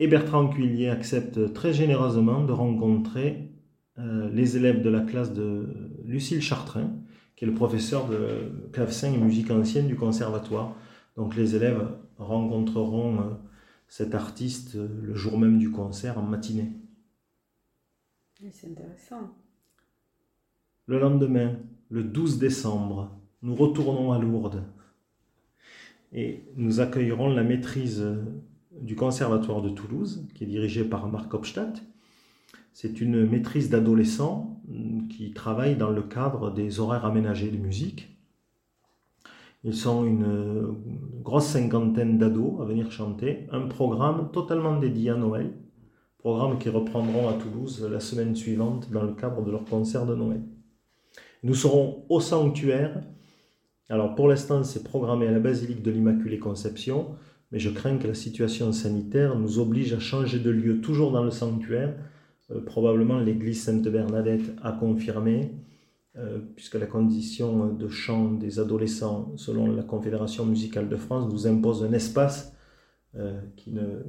Et 0.00 0.08
Bertrand 0.08 0.48
Cuillier 0.48 0.88
accepte 0.88 1.52
très 1.52 1.72
généreusement 1.72 2.42
de 2.44 2.50
rencontrer 2.50 3.52
les 3.96 4.56
élèves 4.56 4.82
de 4.82 4.90
la 4.90 4.98
classe 4.98 5.32
de 5.32 5.92
Lucille 6.04 6.42
Chartrain, 6.42 6.90
qui 7.36 7.44
est 7.44 7.46
le 7.46 7.54
professeur 7.54 8.08
de 8.08 8.50
clavecin 8.72 9.12
et 9.12 9.16
musique 9.16 9.52
ancienne 9.52 9.86
du 9.86 9.94
conservatoire. 9.94 10.74
Donc 11.16 11.36
les 11.36 11.54
élèves 11.54 11.86
rencontreront 12.18 13.38
cet 13.86 14.16
artiste 14.16 14.74
le 14.74 15.14
jour 15.14 15.38
même 15.38 15.58
du 15.58 15.70
concert 15.70 16.18
en 16.18 16.22
matinée. 16.22 16.79
C'est 18.48 18.68
intéressant. 18.68 19.34
Le 20.86 20.98
lendemain, 20.98 21.56
le 21.90 22.02
12 22.02 22.38
décembre, 22.38 23.10
nous 23.42 23.54
retournons 23.54 24.12
à 24.12 24.18
Lourdes 24.18 24.64
et 26.12 26.44
nous 26.56 26.80
accueillerons 26.80 27.28
la 27.28 27.42
maîtrise 27.42 28.04
du 28.80 28.96
Conservatoire 28.96 29.60
de 29.60 29.68
Toulouse, 29.68 30.26
qui 30.34 30.44
est 30.44 30.46
dirigée 30.46 30.84
par 30.84 31.08
Marc 31.08 31.32
Hopstadt. 31.34 31.82
C'est 32.72 33.00
une 33.00 33.28
maîtrise 33.28 33.68
d'adolescents 33.68 34.62
qui 35.10 35.32
travaille 35.32 35.76
dans 35.76 35.90
le 35.90 36.02
cadre 36.02 36.50
des 36.50 36.80
horaires 36.80 37.04
aménagés 37.04 37.50
de 37.50 37.58
musique. 37.58 38.16
Ils 39.64 39.74
sont 39.74 40.06
une 40.06 40.74
grosse 41.22 41.46
cinquantaine 41.46 42.16
d'ados 42.16 42.62
à 42.62 42.64
venir 42.64 42.90
chanter 42.90 43.46
un 43.52 43.66
programme 43.66 44.30
totalement 44.32 44.78
dédié 44.78 45.10
à 45.10 45.16
Noël, 45.16 45.52
programme 46.20 46.58
qu'ils 46.58 46.70
reprendront 46.70 47.30
à 47.30 47.32
Toulouse 47.32 47.88
la 47.90 47.98
semaine 47.98 48.36
suivante 48.36 48.90
dans 48.90 49.02
le 49.02 49.14
cadre 49.14 49.42
de 49.42 49.50
leur 49.50 49.64
concert 49.64 50.04
de 50.04 50.14
Noël. 50.14 50.42
Nous 51.42 51.54
serons 51.54 52.04
au 52.10 52.20
sanctuaire. 52.20 53.00
Alors 53.88 54.14
pour 54.14 54.28
l'instant, 54.28 54.62
c'est 54.62 54.84
programmé 54.84 55.26
à 55.26 55.32
la 55.32 55.40
basilique 55.40 55.82
de 55.82 55.90
l'Immaculée 55.90 56.38
Conception, 56.38 57.14
mais 57.50 57.58
je 57.58 57.70
crains 57.70 57.96
que 57.96 58.06
la 58.06 58.14
situation 58.14 58.70
sanitaire 58.72 59.34
nous 59.38 59.58
oblige 59.58 59.94
à 59.94 59.98
changer 59.98 60.38
de 60.38 60.50
lieu 60.50 60.82
toujours 60.82 61.10
dans 61.10 61.24
le 61.24 61.30
sanctuaire. 61.30 61.94
Euh, 62.50 62.60
probablement 62.60 63.18
l'église 63.18 63.62
Sainte-Bernadette 63.62 64.54
a 64.62 64.72
confirmé, 64.72 65.52
euh, 66.16 66.38
puisque 66.54 66.74
la 66.74 66.86
condition 66.86 67.72
de 67.72 67.88
chant 67.88 68.32
des 68.32 68.58
adolescents, 68.58 69.32
selon 69.36 69.74
la 69.74 69.82
Confédération 69.82 70.44
musicale 70.44 70.90
de 70.90 70.96
France, 70.96 71.32
nous 71.32 71.46
impose 71.46 71.82
un 71.82 71.94
espace 71.94 72.54
euh, 73.16 73.40
qui 73.56 73.72
ne, 73.72 74.02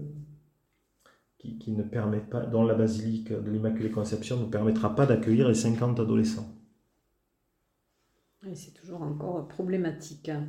qui, 1.42 1.58
qui 1.58 1.72
ne 1.72 1.82
permet 1.82 2.20
pas, 2.20 2.42
dont 2.46 2.64
la 2.64 2.76
basilique 2.76 3.34
de 3.34 3.50
l'Immaculée 3.50 3.90
Conception 3.90 4.40
ne 4.40 4.46
permettra 4.46 4.96
pas 4.96 5.08
d'accueillir 5.08 5.48
les 5.48 5.56
50 5.56 6.00
adolescents. 6.00 6.48
Et 8.48 8.54
c'est 8.54 8.74
toujours 8.74 9.02
encore 9.02 9.48
problématique. 9.48 10.30
hein. 10.30 10.46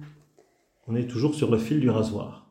On 0.87 0.95
est 0.95 1.07
toujours 1.07 1.35
sur 1.35 1.51
le 1.51 1.57
fil 1.57 1.81
du 1.81 1.89
rasoir. 1.89 2.51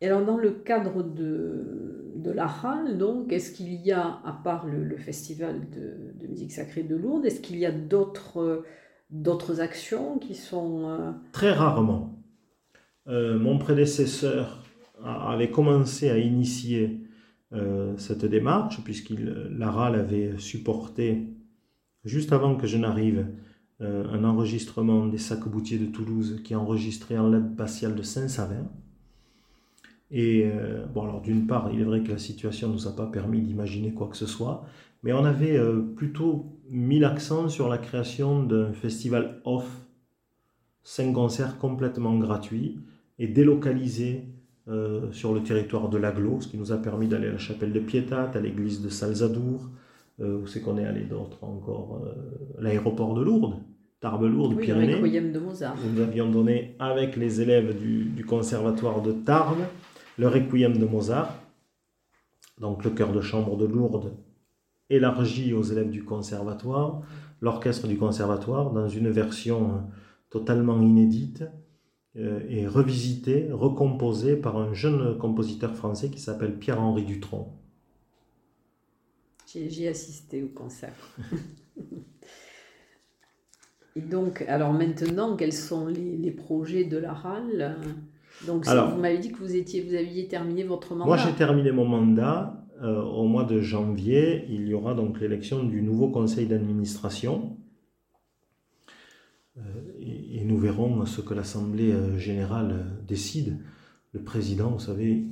Et 0.00 0.06
alors 0.06 0.24
dans 0.24 0.36
le 0.36 0.50
cadre 0.50 1.02
de, 1.02 2.12
de 2.16 2.30
la 2.30 2.48
donc, 2.96 3.32
est-ce 3.32 3.50
qu'il 3.50 3.72
y 3.74 3.90
a, 3.90 4.20
à 4.24 4.40
part 4.44 4.66
le, 4.66 4.84
le 4.84 4.96
festival 4.96 5.68
de, 5.70 6.12
de 6.20 6.26
musique 6.28 6.52
sacrée 6.52 6.84
de 6.84 6.94
Lourdes, 6.94 7.26
est-ce 7.26 7.40
qu'il 7.40 7.58
y 7.58 7.66
a 7.66 7.72
d'autres 7.72 8.64
d'autres 9.10 9.60
actions 9.60 10.18
qui 10.18 10.34
sont... 10.34 10.88
euh, 10.88 11.10
Très 11.32 11.52
rarement. 11.52 12.18
Euh, 13.08 13.38
mon 13.38 13.58
prédécesseur 13.58 14.64
avait 15.04 15.50
commencé 15.50 16.08
à 16.08 16.16
initier 16.18 17.01
euh, 17.54 17.96
cette 17.98 18.24
démarche, 18.24 18.82
puisqu'il 18.82 19.26
Lara 19.50 19.90
l'avait 19.90 20.38
supporté 20.38 21.26
juste 22.04 22.32
avant 22.32 22.56
que 22.56 22.66
je 22.66 22.78
n'arrive 22.78 23.26
euh, 23.82 24.04
un 24.10 24.24
enregistrement 24.24 25.06
des 25.06 25.18
sacs-boutiers 25.18 25.78
de 25.78 25.86
Toulouse 25.86 26.40
qui 26.42 26.54
enregistrait 26.54 27.18
en 27.18 27.28
l'abbatiale 27.28 27.94
de 27.94 28.02
Saint-Savin. 28.02 28.70
Et 30.10 30.44
euh, 30.46 30.86
bon, 30.86 31.02
alors 31.02 31.20
d'une 31.20 31.46
part, 31.46 31.70
il 31.72 31.80
est 31.80 31.84
vrai 31.84 32.02
que 32.02 32.10
la 32.10 32.18
situation 32.18 32.68
ne 32.68 32.72
nous 32.72 32.88
a 32.88 32.96
pas 32.96 33.06
permis 33.06 33.42
d'imaginer 33.42 33.92
quoi 33.92 34.08
que 34.08 34.16
ce 34.16 34.26
soit, 34.26 34.64
mais 35.02 35.12
on 35.12 35.24
avait 35.24 35.60
plutôt 35.96 36.58
mis 36.70 37.00
l'accent 37.00 37.48
sur 37.48 37.68
la 37.68 37.76
création 37.76 38.42
d'un 38.44 38.72
festival 38.72 39.42
off, 39.44 39.68
cinq 40.84 41.12
concerts 41.12 41.58
complètement 41.58 42.16
gratuits 42.16 42.78
et 43.18 43.26
délocalisés 43.26 44.24
euh, 44.68 45.10
sur 45.12 45.34
le 45.34 45.42
territoire 45.42 45.88
de 45.88 45.98
l'Aglo, 45.98 46.40
ce 46.40 46.48
qui 46.48 46.56
nous 46.56 46.72
a 46.72 46.78
permis 46.78 47.08
d'aller 47.08 47.28
à 47.28 47.32
la 47.32 47.38
chapelle 47.38 47.72
de 47.72 47.80
Pietat, 47.80 48.30
à 48.34 48.40
l'église 48.40 48.80
de 48.80 48.88
Salzadour, 48.88 49.68
euh, 50.20 50.38
où 50.38 50.46
c'est 50.46 50.60
qu'on 50.60 50.78
est 50.78 50.84
allé 50.84 51.02
d'autres 51.02 51.42
encore, 51.42 52.02
euh, 52.04 52.60
l'aéroport 52.60 53.14
de 53.14 53.22
Lourdes, 53.22 53.56
Tarbes-Lourdes, 54.00 54.54
oui, 54.54 54.58
le 54.58 54.62
Pyrénées 54.62 54.94
requiem 54.94 55.32
de 55.32 55.38
Mozart. 55.38 55.76
où 55.84 55.94
nous 55.94 56.00
avions 56.02 56.30
donné 56.30 56.76
avec 56.78 57.16
les 57.16 57.40
élèves 57.40 57.78
du, 57.78 58.04
du 58.04 58.24
conservatoire 58.24 59.02
de 59.02 59.12
Tarbes 59.12 59.64
le 60.18 60.28
requiem 60.28 60.76
de 60.76 60.84
Mozart, 60.84 61.34
donc 62.60 62.84
le 62.84 62.90
chœur 62.90 63.12
de 63.12 63.20
chambre 63.20 63.56
de 63.56 63.64
Lourdes 63.64 64.12
élargi 64.92 65.54
aux 65.54 65.62
élèves 65.62 65.90
du 65.90 66.04
conservatoire, 66.04 67.00
l'orchestre 67.40 67.88
du 67.88 67.96
conservatoire 67.96 68.72
dans 68.72 68.88
une 68.88 69.10
version 69.10 69.70
euh, 69.70 69.78
totalement 70.30 70.80
inédite 70.80 71.44
euh, 72.18 72.40
et 72.48 72.66
revisitée, 72.66 73.48
recomposée 73.50 74.36
par 74.36 74.56
un 74.58 74.74
jeune 74.74 75.16
compositeur 75.18 75.74
français 75.74 76.10
qui 76.10 76.20
s'appelle 76.20 76.58
Pierre-Henri 76.58 77.04
Dutronc. 77.04 77.52
J'ai 79.46 79.88
assisté 79.88 80.42
au 80.42 80.48
concert. 80.48 80.94
Et 83.94 84.00
donc, 84.00 84.42
alors 84.48 84.72
maintenant, 84.72 85.36
quels 85.36 85.52
sont 85.52 85.86
les, 85.86 86.16
les 86.16 86.30
projets 86.30 86.84
de 86.84 86.96
la 86.96 87.12
halle 87.12 87.76
Donc, 88.46 88.66
Alors- 88.66 88.90
vous 88.90 89.00
m'avez 89.00 89.18
dit 89.18 89.30
que 89.32 89.38
vous, 89.38 89.54
étiez, 89.54 89.82
vous 89.82 89.94
aviez 89.94 90.28
terminé 90.28 90.64
votre 90.64 90.94
mandat. 90.94 91.04
Moi, 91.06 91.16
j'ai 91.18 91.32
terminé 91.32 91.72
mon 91.72 91.84
mandat. 91.84 92.58
Euh, 92.82 93.00
au 93.02 93.28
mois 93.28 93.44
de 93.44 93.60
janvier, 93.60 94.44
il 94.48 94.66
y 94.66 94.74
aura 94.74 94.94
donc 94.94 95.20
l'élection 95.20 95.62
du 95.62 95.82
nouveau 95.82 96.08
conseil 96.08 96.46
d'administration. 96.46 97.56
Euh, 99.58 99.62
et, 100.00 100.44
nous 100.44 100.58
verrons 100.58 101.04
ce 101.06 101.20
que 101.20 101.34
l'Assemblée 101.34 101.92
euh, 101.92 102.18
générale 102.18 102.72
euh, 102.72 103.02
décide. 103.06 103.58
Le 104.12 104.22
président, 104.22 104.70
vous 104.70 104.80
savez, 104.80 105.24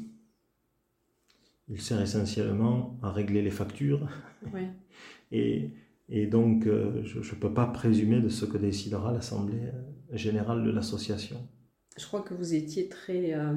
il 1.69 1.81
sert 1.81 2.01
essentiellement 2.01 2.99
à 3.03 3.11
régler 3.11 3.43
les 3.43 3.51
factures. 3.51 4.09
Ouais. 4.53 4.69
Et, 5.33 5.71
et 6.09 6.27
donc, 6.27 6.65
je 6.65 7.19
ne 7.19 7.41
peux 7.41 7.55
pas 7.55 7.67
présumer 7.67 8.21
de 8.21 8.29
ce 8.29 8.45
que 8.45 8.59
décidera 8.59 9.13
l'Assemblée 9.13 9.71
générale 10.13 10.65
de 10.65 10.71
l'association. 10.73 11.37
Je 11.97 12.07
crois 12.07 12.23
que 12.23 12.35
vous 12.35 12.55
étiez 12.55 12.89
très, 12.89 13.35
euh, 13.35 13.55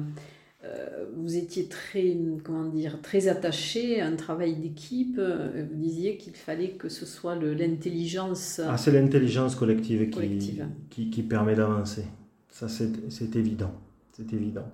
vous 1.16 1.36
étiez 1.36 1.68
très, 1.68 2.16
comment 2.42 2.66
dire, 2.68 3.00
très 3.02 3.28
attaché 3.28 4.00
à 4.00 4.06
un 4.06 4.16
travail 4.16 4.56
d'équipe. 4.56 5.16
Euh, 5.18 5.66
Vous 5.70 5.76
disiez 5.80 6.16
qu'il 6.16 6.34
fallait 6.34 6.72
que 6.72 6.88
ce 6.88 7.06
soit 7.06 7.34
l'intelligence. 7.36 8.60
Ah, 8.66 8.76
c'est 8.76 8.92
l'intelligence 8.92 9.54
collective 9.56 10.04
qui, 10.04 10.10
Collective. 10.10 10.68
qui, 10.90 11.10
qui 11.10 11.22
permet 11.22 11.54
d'avancer. 11.54 12.04
Ça, 12.50 12.68
c'est 12.68 13.36
évident. 13.36 13.72
C'est 14.12 14.32
évident. 14.32 14.66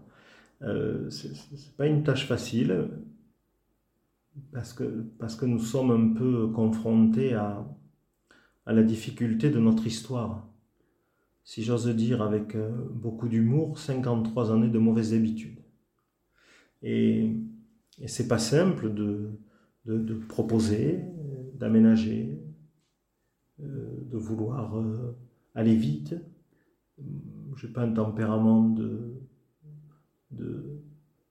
Euh, 0.62 1.08
c'est 1.10 1.30
pas 1.76 1.86
une 1.86 2.02
tâche 2.02 2.26
facile 2.26 2.88
parce 4.52 4.72
que, 4.72 4.84
parce 5.18 5.34
que 5.36 5.46
nous 5.46 5.58
sommes 5.60 5.90
un 5.90 6.14
peu 6.14 6.48
confrontés 6.48 7.34
à, 7.34 7.66
à 8.66 8.72
la 8.72 8.82
difficulté 8.82 9.50
de 9.50 9.58
notre 9.58 9.86
histoire. 9.86 10.46
Si 11.44 11.62
j'ose 11.62 11.88
dire 11.88 12.22
avec 12.22 12.54
euh, 12.54 12.70
beaucoup 12.92 13.28
d'humour, 13.28 13.78
53 13.78 14.52
années 14.52 14.68
de 14.68 14.78
mauvaises 14.78 15.14
habitudes. 15.14 15.59
Et, 16.82 17.36
c'est 18.06 18.28
pas 18.28 18.38
simple 18.38 18.94
de, 18.94 19.38
de, 19.84 20.14
proposer, 20.14 21.04
d'aménager, 21.54 22.40
euh, 23.60 24.06
de 24.10 24.16
vouloir 24.16 24.78
euh, 24.78 25.18
aller 25.54 25.74
vite. 25.74 26.14
Je 27.56 27.66
n'ai 27.66 27.72
pas 27.74 27.82
un 27.82 27.92
tempérament 27.92 28.70
de, 28.70 29.20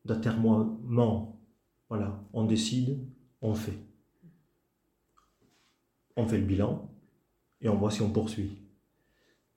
d'atermoiement. 0.05 1.41
Voilà, 1.89 2.23
on 2.33 2.45
décide, 2.45 2.99
on 3.41 3.55
fait. 3.55 3.79
On 6.15 6.27
fait 6.27 6.37
le 6.37 6.45
bilan 6.45 6.91
et 7.61 7.69
on 7.69 7.77
voit 7.77 7.91
si 7.91 8.01
on 8.01 8.11
poursuit. 8.11 8.57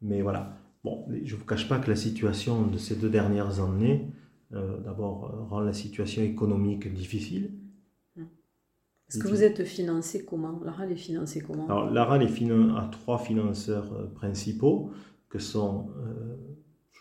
Mais 0.00 0.22
voilà, 0.22 0.58
bon, 0.84 1.06
je 1.22 1.34
ne 1.34 1.38
vous 1.38 1.46
cache 1.46 1.68
pas 1.68 1.78
que 1.78 1.90
la 1.90 1.96
situation 1.96 2.66
de 2.66 2.78
ces 2.78 2.96
deux 2.96 3.10
dernières 3.10 3.60
années, 3.60 4.08
euh, 4.54 4.78
d'abord, 4.80 5.32
euh, 5.32 5.44
rend 5.44 5.60
la 5.60 5.72
situation 5.72 6.22
économique 6.22 6.92
difficile. 6.92 7.52
Est-ce 9.08 9.18
que 9.18 9.28
vous 9.28 9.42
êtes 9.42 9.64
financé 9.64 10.24
comment? 10.24 10.58
L'ARAL 10.64 10.90
est 10.90 10.96
financé 10.96 11.42
comment? 11.42 11.66
Alors, 11.66 11.90
l'ARAL 11.90 12.22
a 12.22 12.88
trois 12.90 13.18
financeurs 13.18 13.92
euh, 13.92 14.06
principaux, 14.06 14.90
que 15.28 15.38
sont, 15.38 15.90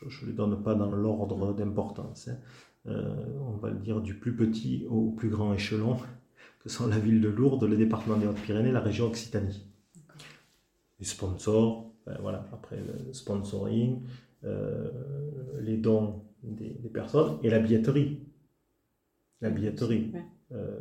je 0.08 0.26
ne 0.26 0.32
les 0.32 0.36
donne 0.36 0.62
pas 0.64 0.76
dans 0.76 0.92
l'ordre 0.92 1.54
d'importance, 1.54 2.28
hein, 2.28 2.38
euh, 2.88 3.14
on 3.42 3.58
va 3.58 3.70
le 3.70 3.78
dire, 3.78 4.02
du 4.02 4.16
plus 4.16 4.36
petit 4.36 4.86
au 4.90 5.12
plus 5.12 5.30
grand 5.30 5.54
échelon, 5.54 5.98
que 6.60 6.70
sont 6.70 6.88
la 6.88 7.00
ville 7.00 7.22
de 7.22 7.30
Lourdes, 7.30 7.64
le 7.64 7.78
département 7.78 8.18
des 8.18 8.28
Hautes-Pyrénées, 8.28 8.72
la 8.72 8.80
région 8.80 9.08
Occitanie. 9.08 9.68
Les 11.00 11.06
sponsors, 11.06 11.92
ben 12.06 12.18
voilà, 12.22 12.48
après 12.52 12.78
le 12.78 13.14
sponsoring, 13.14 14.02
euh, 14.44 14.90
les 15.62 15.78
dons 15.78 16.24
des, 16.43 16.89
personnes 16.89 17.38
et 17.43 17.49
la 17.49 17.60
billetterie. 17.60 18.19
La 19.41 19.49
billetterie. 19.49 20.12
Euh, 20.51 20.80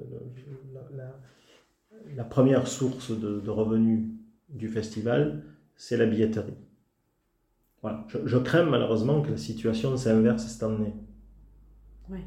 la, 2.16 2.24
première 2.24 2.66
source 2.66 3.10
de, 3.10 3.48
revenus 3.48 4.08
du 4.48 4.68
festival, 4.68 5.44
c'est 5.76 5.96
la 5.96 6.06
billetterie. 6.06 6.56
Voilà. 7.82 8.04
Je, 8.08 8.18
je, 8.26 8.36
crains 8.36 8.64
malheureusement 8.64 9.22
que 9.22 9.30
la 9.30 9.36
situation 9.36 9.96
s'inverse 9.96 10.46
cette 10.46 10.62
année. 10.62 10.92
Oui. 12.10 12.20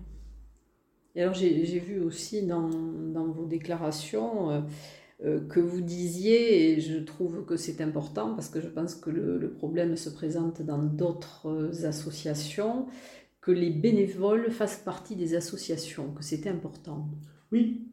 Et 1.15 1.21
alors 1.21 1.35
j'ai 1.35 1.79
vu 1.79 1.99
aussi 1.99 2.43
dans, 2.43 2.69
dans, 2.69 3.27
vos 3.27 3.45
déclarations 3.45 4.49
euh, 4.49 4.61
euh, 5.23 5.39
que 5.47 5.59
vous 5.59 5.81
disiez, 5.81 6.71
et 6.71 6.81
je 6.81 6.97
trouve 6.97 7.45
que 7.45 7.55
c'est 7.55 7.81
important 7.81 8.33
parce 8.33 8.49
que 8.49 8.59
je 8.59 8.67
pense 8.67 8.95
que 8.95 9.11
le, 9.11 9.37
le 9.37 9.51
problème 9.51 9.95
se 9.95 10.09
présente 10.09 10.63
dans 10.63 10.81
d'autres 10.81 11.85
associations, 11.85 12.87
que 13.45 13.51
les 13.51 13.69
bénévoles 13.69 14.51
fassent 14.51 14.81
partie 14.83 15.15
des 15.15 15.35
associations, 15.35 16.11
que 16.11 16.23
c'était 16.23 16.49
important. 16.49 17.09
Oui, 17.51 17.87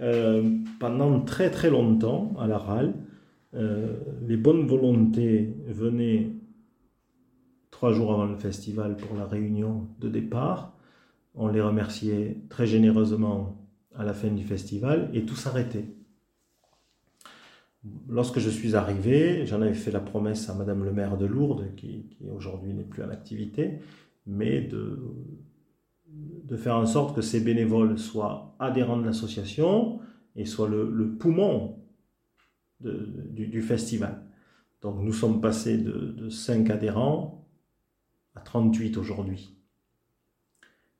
euh, 0.00 0.58
pendant 0.78 1.20
très 1.20 1.50
très 1.50 1.70
longtemps 1.70 2.34
à 2.38 2.46
la 2.46 2.58
RAL, 2.58 2.94
les 3.52 4.36
bonnes 4.36 4.64
volontés 4.64 5.56
venaient 5.66 6.30
trois 7.72 7.92
jours 7.92 8.12
avant 8.12 8.26
le 8.26 8.36
festival 8.36 8.96
pour 8.96 9.16
la 9.16 9.26
réunion 9.26 9.88
de 9.98 10.08
départ 10.08 10.76
on 11.34 11.48
les 11.48 11.60
remerciait 11.60 12.36
très 12.48 12.66
généreusement 12.66 13.56
à 13.94 14.04
la 14.04 14.12
fin 14.12 14.28
du 14.28 14.44
festival 14.44 15.10
et 15.14 15.24
tout 15.24 15.36
s'arrêtait. 15.36 15.86
Lorsque 18.08 18.40
je 18.40 18.50
suis 18.50 18.76
arrivé, 18.76 19.46
j'en 19.46 19.62
avais 19.62 19.74
fait 19.74 19.90
la 19.90 20.00
promesse 20.00 20.50
à 20.50 20.54
Madame 20.54 20.84
le 20.84 20.92
maire 20.92 21.16
de 21.16 21.24
Lourdes, 21.24 21.74
qui, 21.76 22.04
aujourd'hui 22.30 22.74
n'est 22.74 22.84
plus 22.84 23.02
en 23.02 23.08
activité, 23.08 23.78
mais 24.26 24.60
de, 24.60 24.98
de 26.06 26.56
faire 26.56 26.76
en 26.76 26.86
sorte 26.86 27.14
que 27.14 27.22
ces 27.22 27.40
bénévoles 27.40 27.98
soient 27.98 28.56
adhérents 28.58 28.98
de 28.98 29.06
l'association 29.06 30.00
et 30.36 30.44
soient 30.44 30.68
le, 30.68 31.16
poumon 31.18 31.78
du, 32.80 33.62
festival. 33.62 34.22
Donc 34.82 35.00
nous 35.00 35.12
sommes 35.12 35.40
passés 35.40 35.78
de, 35.78 36.12
de 36.12 36.28
5 36.28 36.70
adhérents 36.70 37.48
à 38.34 38.40
38 38.40 38.96
aujourd'hui. 38.96 39.56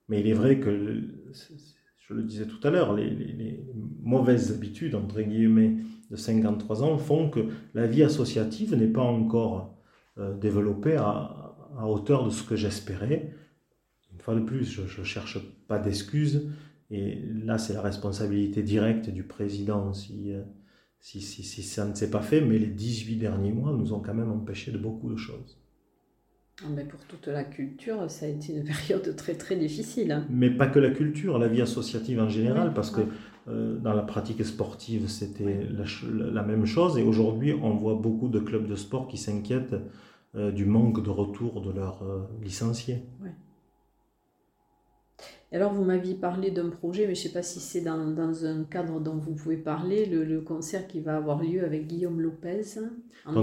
Mais 0.09 0.21
il 0.21 0.27
est 0.27 0.35
vrai 0.35 0.59
que, 0.59 1.03
je 1.97 2.15
le 2.15 2.25
disais 2.25 2.47
tout 2.47 2.59
à 2.67 2.71
l'heure, 2.71 2.95
les, 2.95 3.65
mauvaises 4.03 4.53
habitudes, 4.53 4.97
entre 4.97 5.21
guillemets, 5.23 5.77
de 6.11 6.17
53 6.17 6.83
ans 6.83 6.99
font 6.99 7.31
que 7.31 7.47
la 7.75 7.87
vie 7.87 8.03
associative 8.03 8.75
n'est 8.75 8.89
pas 8.89 9.03
encore 9.03 9.77
euh, 10.19 10.37
développée 10.37 10.97
à, 10.97 11.50
hauteur 11.85 12.25
de 12.25 12.31
ce 12.31 12.43
que 12.43 12.57
j'espérais. 12.57 13.35
Une 14.13 14.21
fois 14.21 14.35
de 14.35 14.41
plus, 14.41 14.65
je 14.65 15.01
ne 15.01 15.05
cherche 15.05 15.39
pas 15.69 15.79
d'excuses. 15.79 16.51
Et 16.91 17.23
là, 17.45 17.59
c'est 17.59 17.75
la 17.75 17.83
responsabilité 17.83 18.63
directe 18.63 19.11
du 19.11 19.23
président 19.23 19.93
si, 19.93 20.33
euh, 20.33 20.43
si, 20.99 21.21
si, 21.21 21.43
si 21.43 21.63
ça 21.63 21.87
ne 21.87 21.95
s'est 21.95 22.11
pas 22.11 22.23
fait. 22.23 22.41
Mais 22.41 22.59
les 22.59 22.67
18 22.67 23.17
derniers 23.17 23.53
mois 23.53 23.73
nous 23.73 23.93
ont 23.93 24.01
quand 24.01 24.15
même 24.15 24.31
empêché 24.31 24.73
de 24.73 24.79
beaucoup 24.79 25.11
de 25.11 25.17
choses. 25.17 25.59
Ah, 26.63 26.67
mais 26.75 26.85
pour 26.85 27.01
toute 27.01 27.27
la 27.29 27.45
culture, 27.45 28.11
ça 28.11 28.27
a 28.27 28.29
été 28.29 28.53
une 28.53 28.65
période 28.89 29.17
très 29.17 29.35
très 29.35 29.57
difficile. 29.57 30.13
Hein. 30.13 30.27
Mais 30.29 30.51
pas 30.51 30.67
que 30.67 30.79
la 30.79 30.91
culture, 30.91 31.39
la 31.39 31.49
vie 31.49 31.63
associative 31.63 32.21
en 32.21 32.29
général, 32.29 32.75
parce 32.75 32.91
que 32.91 33.01
euh, 33.49 33.79
dans 33.79 33.95
la 33.95 34.03
pratique 34.03 34.45
sportive, 34.45 35.09
c'était 35.09 35.67
la, 35.71 36.43
même 36.43 36.67
chose. 36.67 36.99
Et 36.99 37.03
aujourd'hui, 37.03 37.55
on 37.55 37.71
voit 37.71 37.95
beaucoup 37.95 38.29
de 38.29 38.39
clubs 38.39 38.67
de 38.67 38.77
sport 38.77 39.09
qui 39.09 39.17
s'inquiètent 39.17 39.75
euh, 40.35 40.51
du 40.51 40.65
manque 40.65 41.03
de 41.03 41.11
retour 41.11 41.61
de 41.61 41.73
leurs 41.73 42.03
euh, 42.03 42.23
licenciés. 42.43 43.03
Alors, 45.53 45.73
vous 45.73 45.85
m'aviez 45.85 46.15
parlé 46.15 46.53
d'un 46.53 46.69
projet, 46.69 47.09
mais 47.09 47.15
je 47.17 47.25
ne 47.25 47.29
sais 47.29 47.33
pas 47.33 47.43
si 47.43 47.59
c'est 47.59 47.81
dans, 47.81 48.07
dans, 48.13 48.45
un 48.45 48.63
cadre 48.63 49.01
dont 49.01 49.17
vous 49.17 49.35
pouvez 49.35 49.57
parler, 49.57 50.07
le, 50.07 50.41
concert 50.41 50.87
qui 50.87 51.01
va 51.01 51.17
avoir 51.17 51.43
lieu 51.43 51.65
avec 51.65 51.89
Guillaume 51.89 52.21
Lopez, 52.21 52.63
en 53.27 53.43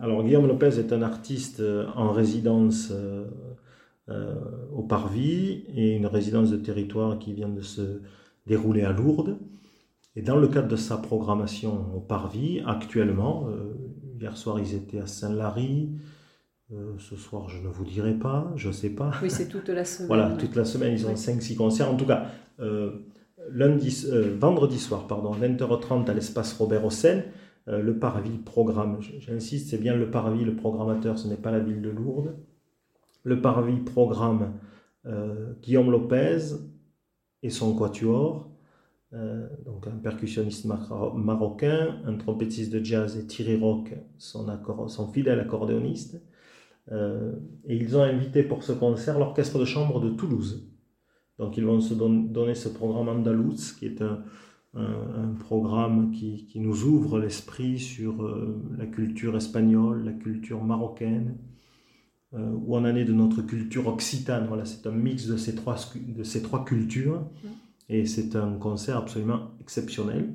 alors 0.00 0.22
Guillaume 0.22 0.46
Lopez 0.46 0.78
est 0.78 0.92
un 0.92 1.02
artiste 1.02 1.60
euh, 1.60 1.86
en 1.94 2.12
résidence 2.12 2.92
euh, 2.92 4.34
au 4.74 4.82
Parvis 4.82 5.64
et 5.74 5.96
une 5.96 6.06
résidence 6.06 6.50
de 6.50 6.56
territoire 6.56 7.18
qui 7.18 7.32
vient 7.32 7.48
de 7.48 7.60
se 7.60 8.00
dérouler 8.46 8.82
à 8.82 8.92
Lourdes. 8.92 9.38
Et 10.16 10.22
dans 10.22 10.36
le 10.36 10.48
cadre 10.48 10.68
de 10.68 10.76
sa 10.76 10.96
programmation 10.96 11.94
au 11.94 12.00
Parvis, 12.00 12.60
actuellement, 12.66 13.46
hier 14.20 14.36
soir 14.36 14.58
ils 14.60 14.74
étaient 14.74 15.00
à 15.00 15.06
Saint-Lary, 15.06 15.90
ce 16.98 17.16
soir 17.16 17.48
je 17.48 17.62
ne 17.62 17.68
vous 17.68 17.84
dirai 17.84 18.14
pas, 18.14 18.52
je 18.56 18.68
ne 18.68 18.72
sais 18.72 18.90
pas. 18.90 19.12
Oui, 19.22 19.30
c'est 19.30 19.48
toute 19.48 19.68
la 19.68 19.84
semaine. 19.86 20.08
voilà, 20.08 20.30
toute 20.36 20.54
la 20.56 20.64
semaine 20.64 20.92
ils 20.92 21.06
ont 21.06 21.14
5-6 21.14 21.56
concerts. 21.56 21.90
En 21.90 21.96
tout 21.96 22.06
cas, 22.06 22.26
lundi, 23.50 24.06
vendredi 24.38 24.78
soir, 24.78 25.06
pardon, 25.06 25.32
20h30 25.34 26.10
à 26.10 26.14
l'espace 26.14 26.52
Robert 26.54 26.84
Hossein. 26.84 27.22
Euh, 27.68 27.82
le 27.82 27.98
parvis 27.98 28.38
programme. 28.38 28.98
J'insiste, 29.00 29.70
c'est 29.70 29.78
bien 29.78 29.94
le 29.94 30.10
parvis, 30.10 30.44
le 30.44 30.56
programmateur, 30.56 31.18
ce 31.18 31.28
n'est 31.28 31.36
pas 31.36 31.50
la 31.50 31.58
ville 31.58 31.82
de 31.82 31.90
Lourdes. 31.90 32.34
Le 33.24 33.40
parvis 33.42 33.80
programme 33.80 34.54
euh, 35.06 35.52
Guillaume 35.62 35.90
Lopez 35.90 36.38
et 37.42 37.50
son 37.50 37.74
quatuor, 37.74 38.50
euh, 39.14 39.48
donc 39.64 39.86
un 39.86 39.96
percussionniste 39.96 40.66
marocain, 40.66 42.02
un 42.04 42.16
trompettiste 42.16 42.72
de 42.72 42.84
jazz 42.84 43.16
et 43.16 43.26
Thierry 43.26 43.56
Rock, 43.56 43.94
son, 44.18 44.46
fidèle 45.12 45.40
accordéoniste. 45.40 46.22
et 46.90 47.76
ils 47.76 47.96
ont 47.96 48.02
invité 48.02 48.42
pour 48.42 48.62
ce 48.62 48.72
concert 48.72 49.18
l'orchestre 49.18 49.58
de 49.58 49.64
chambre 49.64 50.00
de 50.00 50.10
Toulouse. 50.10 50.68
Donc 51.38 51.56
ils 51.56 51.64
vont 51.64 51.80
se 51.80 51.94
donner 51.94 52.54
ce 52.54 52.68
programme 52.68 53.08
andalous, 53.08 53.74
qui 53.78 53.86
est 53.86 54.02
un, 54.02 54.24
programme 55.40 56.12
qui, 56.12 56.46
qui, 56.46 56.60
nous 56.60 56.84
ouvre 56.84 57.18
l'esprit 57.18 57.78
sur 57.78 58.22
euh, 58.22 58.62
la 58.76 58.86
culture 58.86 59.36
espagnole, 59.36 60.04
la 60.04 60.12
culture 60.12 60.62
marocaine, 60.62 61.36
euh, 62.34 62.52
où 62.52 62.76
on 62.76 62.80
en 62.80 62.94
est 62.94 63.04
de 63.04 63.12
notre 63.12 63.42
culture 63.42 63.88
occitane. 63.88 64.46
Voilà, 64.46 64.64
c'est 64.66 64.86
un 64.86 64.92
mix 64.92 65.26
de 65.26 65.36
ces 65.36 65.54
trois, 65.54 65.76
de 65.96 66.22
ces 66.22 66.42
trois 66.42 66.64
cultures. 66.64 67.26
Et 67.88 68.06
c'est 68.06 68.36
un 68.36 68.52
concert 68.54 68.96
absolument 68.98 69.52
exceptionnel, 69.60 70.34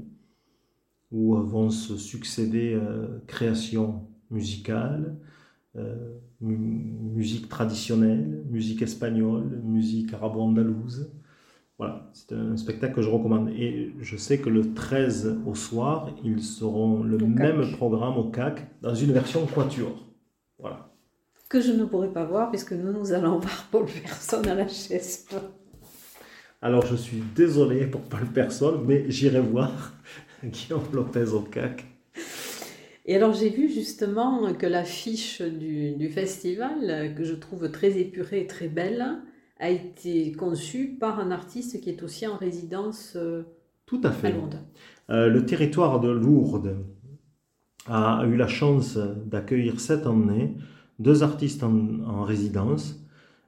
où 1.11 1.35
vont 1.35 1.69
se 1.69 1.97
succéder 1.97 2.73
euh, 2.73 3.19
créations 3.27 4.07
musicales, 4.31 5.15
musique 6.39 7.49
traditionnelle, 7.49 8.43
musique 8.49 8.83
espagnole, 8.83 9.59
musique 9.63 10.13
arabo-andalouse, 10.13 11.11
voilà, 11.79 12.09
c'est 12.13 12.33
un 12.33 12.55
spectacle 12.55 12.95
que 12.95 13.01
je 13.01 13.09
recommande. 13.09 13.49
Et 13.49 13.93
je 13.99 14.15
sais 14.15 14.37
que 14.37 14.49
le 14.49 14.73
13 14.73 15.39
au 15.45 15.55
soir, 15.55 16.09
ils 16.23 16.43
seront 16.43 17.03
le 17.03 17.17
même 17.17 17.71
programme 17.73 18.17
au 18.17 18.29
CAC 18.29 18.67
dans 18.81 18.93
une 18.93 19.11
version 19.11 19.45
quatuor. 19.47 20.07
Voilà. 20.59 20.89
Que 21.49 21.61
je 21.61 21.71
ne 21.71 21.85
pourrai 21.85 22.09
pas 22.09 22.25
voir 22.25 22.51
puisque 22.51 22.73
nous, 22.73 22.93
nous 22.93 23.11
allons 23.11 23.39
voir 23.39 23.67
Paul 23.71 23.85
Personne 24.03 24.47
à 24.47 24.55
la 24.55 24.67
chaise. 24.67 25.27
Alors 26.63 26.85
je 26.85 26.95
suis 26.95 27.21
désolé 27.35 27.85
pour 27.87 27.99
Paul 28.03 28.25
Personne, 28.33 28.85
mais 28.87 29.03
j'irai 29.09 29.41
voir 29.41 29.91
Guillaume 30.45 30.85
Lopez 30.93 31.33
au 31.33 31.41
CAC. 31.41 31.83
Et 33.05 33.17
alors 33.17 33.33
j'ai 33.33 33.49
vu 33.49 33.69
justement 33.69 34.53
que 34.53 34.65
l'affiche 34.65 35.41
du, 35.41 35.91
du, 35.91 36.07
festival, 36.07 37.15
que 37.17 37.25
je 37.25 37.33
trouve 37.33 37.69
très 37.69 37.99
épurée 37.99 38.39
et 38.39 38.47
très 38.47 38.69
belle, 38.69 39.05
a 39.59 39.71
été 39.71 40.31
conçue 40.31 40.95
par 40.97 41.19
un 41.19 41.31
artiste 41.31 41.81
qui 41.81 41.89
est 41.89 42.01
aussi 42.01 42.27
en 42.27 42.37
résidence 42.37 43.17
euh, 43.17 43.43
Tout 43.85 43.99
à, 44.05 44.11
fait. 44.11 44.33
Euh, 45.09 45.27
le 45.27 45.45
territoire 45.45 45.99
de 45.99 46.11
Lourdes 46.11 46.77
a 47.87 48.23
eu 48.25 48.37
la 48.37 48.47
chance 48.47 48.97
d'accueillir 48.97 49.81
cette 49.81 50.07
année 50.07 50.55
deux 50.97 51.23
artistes 51.23 51.63
en, 51.63 52.23
résidence, 52.23 53.02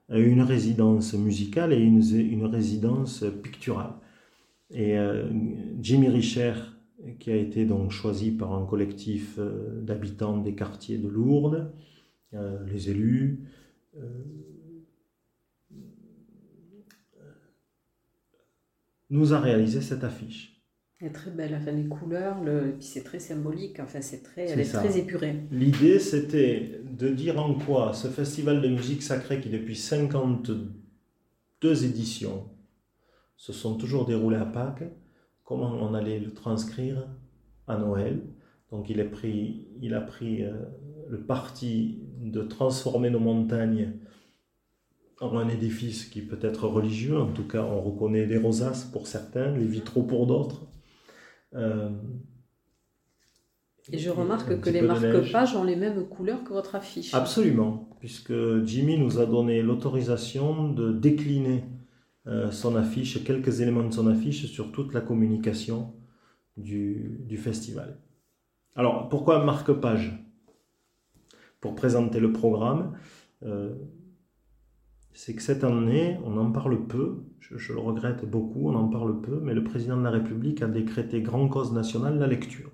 une 0.08 0.42
résidence 0.42 1.14
musicale 1.14 1.72
et 1.72 1.80
une, 1.80 2.02
une 2.14 2.46
résidence 2.46 3.24
picturale. 3.42 3.94
Et 4.70 4.98
euh, 4.98 5.28
Jimmy 5.80 6.08
Richer, 6.08 6.54
qui 7.18 7.30
a 7.30 7.36
été 7.36 7.64
donc 7.64 7.90
choisi 7.90 8.30
par 8.30 8.52
un 8.54 8.66
collectif 8.66 9.36
euh, 9.38 9.80
d'habitants 9.82 10.38
des 10.38 10.54
quartiers 10.54 10.98
de 10.98 11.08
Lourdes, 11.08 11.72
euh, 12.34 12.64
les 12.66 12.90
élus, 12.90 13.40
nous 19.08 19.32
a 19.32 19.40
réalisé 19.40 19.80
cette 19.80 20.04
affiche. 20.04 20.55
Elle 20.98 21.08
est 21.08 21.12
très 21.12 21.30
belle, 21.30 21.54
enfin, 21.54 21.72
les 21.72 21.86
couleurs, 21.86 22.42
le... 22.42 22.72
puis 22.72 22.86
c'est 22.86 23.02
très 23.02 23.18
symbolique, 23.18 23.80
enfin, 23.80 24.00
c'est 24.00 24.22
très, 24.22 24.48
elle 24.48 24.60
est, 24.60 24.72
très 24.72 24.98
épurée. 24.98 25.42
L'idée, 25.50 25.98
c'était 25.98 26.80
de 26.84 27.10
dire 27.10 27.38
en 27.38 27.54
quoi 27.54 27.92
ce 27.92 28.08
festival 28.08 28.62
de 28.62 28.68
musique 28.68 29.02
sacrée 29.02 29.40
qui, 29.40 29.50
depuis 29.50 29.76
52 29.76 31.84
éditions, 31.84 32.48
se 33.36 33.52
sont 33.52 33.76
toujours 33.76 34.06
déroulés 34.06 34.38
à 34.38 34.46
Pâques, 34.46 34.84
comment 35.44 35.70
on 35.70 35.92
allait 35.92 36.18
le 36.18 36.32
transcrire 36.32 37.06
à 37.66 37.76
Noël. 37.76 38.22
Donc 38.70 38.88
il 38.88 39.00
a 39.00 39.04
pris, 39.04 39.68
il 39.80 39.94
a 39.94 40.00
pris 40.00 40.44
euh, 40.44 40.52
le 41.08 41.20
parti 41.20 42.00
de 42.20 42.42
transformer 42.42 43.10
nos 43.10 43.20
montagnes 43.20 43.92
en 45.20 45.36
un 45.36 45.48
édifice 45.48 46.06
qui 46.06 46.22
peut 46.22 46.38
être 46.42 46.66
religieux, 46.66 47.18
en 47.18 47.32
tout 47.32 47.46
cas 47.46 47.62
on 47.62 47.80
reconnaît 47.80 48.26
les 48.26 48.38
rosaces 48.38 48.84
pour 48.84 49.06
certains, 49.06 49.52
les 49.52 49.66
vitraux 49.66 50.02
pour 50.02 50.26
d'autres. 50.26 50.66
Euh, 51.56 51.90
et 53.92 53.98
je 53.98 54.10
remarque 54.10 54.60
que 54.60 54.70
les 54.70 54.82
marque-pages 54.82 55.54
ont 55.54 55.62
les 55.62 55.76
mêmes 55.76 56.06
couleurs 56.08 56.42
que 56.42 56.52
votre 56.52 56.74
affiche. 56.74 57.14
Absolument, 57.14 57.88
puisque 58.00 58.32
Jimmy 58.64 58.98
nous 58.98 59.20
a 59.20 59.26
donné 59.26 59.62
l'autorisation 59.62 60.68
de 60.70 60.92
décliner 60.92 61.64
euh, 62.26 62.50
son 62.50 62.74
affiche, 62.74 63.22
quelques 63.22 63.60
éléments 63.60 63.84
de 63.84 63.94
son 63.94 64.08
affiche 64.08 64.46
sur 64.46 64.72
toute 64.72 64.92
la 64.92 65.00
communication 65.00 65.94
du, 66.56 67.20
du 67.20 67.36
festival. 67.36 68.00
Alors, 68.74 69.08
pourquoi 69.08 69.44
marque-page 69.44 70.18
Pour 71.60 71.76
présenter 71.76 72.18
le 72.18 72.32
programme, 72.32 72.98
euh, 73.44 73.74
c'est 75.16 75.34
que 75.34 75.40
cette 75.40 75.64
année, 75.64 76.18
on 76.26 76.36
en 76.36 76.52
parle 76.52 76.86
peu, 76.86 77.24
je, 77.40 77.72
le 77.72 77.78
regrette 77.78 78.28
beaucoup, 78.28 78.68
on 78.68 78.74
en 78.74 78.86
parle 78.88 79.22
peu, 79.22 79.40
mais 79.42 79.54
le 79.54 79.64
président 79.64 79.96
de 79.96 80.02
la 80.02 80.10
République 80.10 80.60
a 80.60 80.68
décrété 80.68 81.22
grand 81.22 81.48
cause 81.48 81.72
nationale 81.72 82.18
la 82.18 82.26
lecture. 82.26 82.70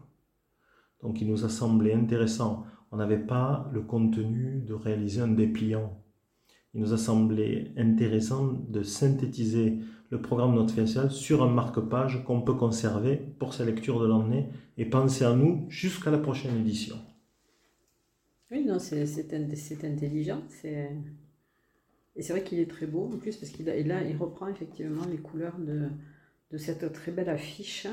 Donc 1.02 1.20
il 1.20 1.28
nous 1.28 1.44
a 1.44 1.48
semblé 1.48 1.92
intéressant. 1.92 2.66
On 2.90 2.96
n'avait 2.96 3.24
pas 3.24 3.70
le 3.72 3.80
contenu 3.80 4.60
de 4.66 4.74
réaliser 4.74 5.20
un 5.20 5.28
dépliant. 5.28 6.02
Il 6.74 6.80
nous 6.80 6.92
a 6.92 6.98
semblé 6.98 7.72
intéressant 7.76 8.52
de 8.68 8.82
synthétiser 8.82 9.78
le 10.10 10.20
programme 10.20 10.56
de 10.56 10.62
notre 10.62 11.10
sur 11.10 11.44
un 11.44 11.48
marque-page 11.48 12.24
qu'on 12.24 12.42
peut 12.42 12.54
conserver 12.54 13.18
pour 13.38 13.54
sa 13.54 13.64
lecture 13.64 14.00
de 14.00 14.08
l'année 14.08 14.48
et 14.78 14.84
penser 14.84 15.24
à 15.24 15.32
nous 15.32 15.66
jusqu'à 15.68 16.10
la 16.10 16.18
prochaine 16.18 16.58
édition. 16.58 16.96
Oui, 18.50 18.64
non, 18.64 18.80
c'est 18.80 19.04
intelligent. 19.84 20.42
C'est 20.48 20.90
et 22.16 22.22
c'est 22.22 22.32
vrai 22.32 22.42
qu'il 22.42 22.58
est 22.58 22.70
très 22.70 22.86
beau 22.86 23.10
en 23.12 23.16
plus 23.16 23.36
parce 23.36 23.50
qu'il 23.52 23.66
là, 23.66 24.02
il 24.02 24.16
reprend 24.16 24.48
effectivement 24.48 25.04
les 25.10 25.18
couleurs 25.18 25.58
de, 25.58 25.88
de 26.50 26.58
cette 26.58 26.92
très 26.92 27.10
belle 27.10 27.30
affiche. 27.30 27.86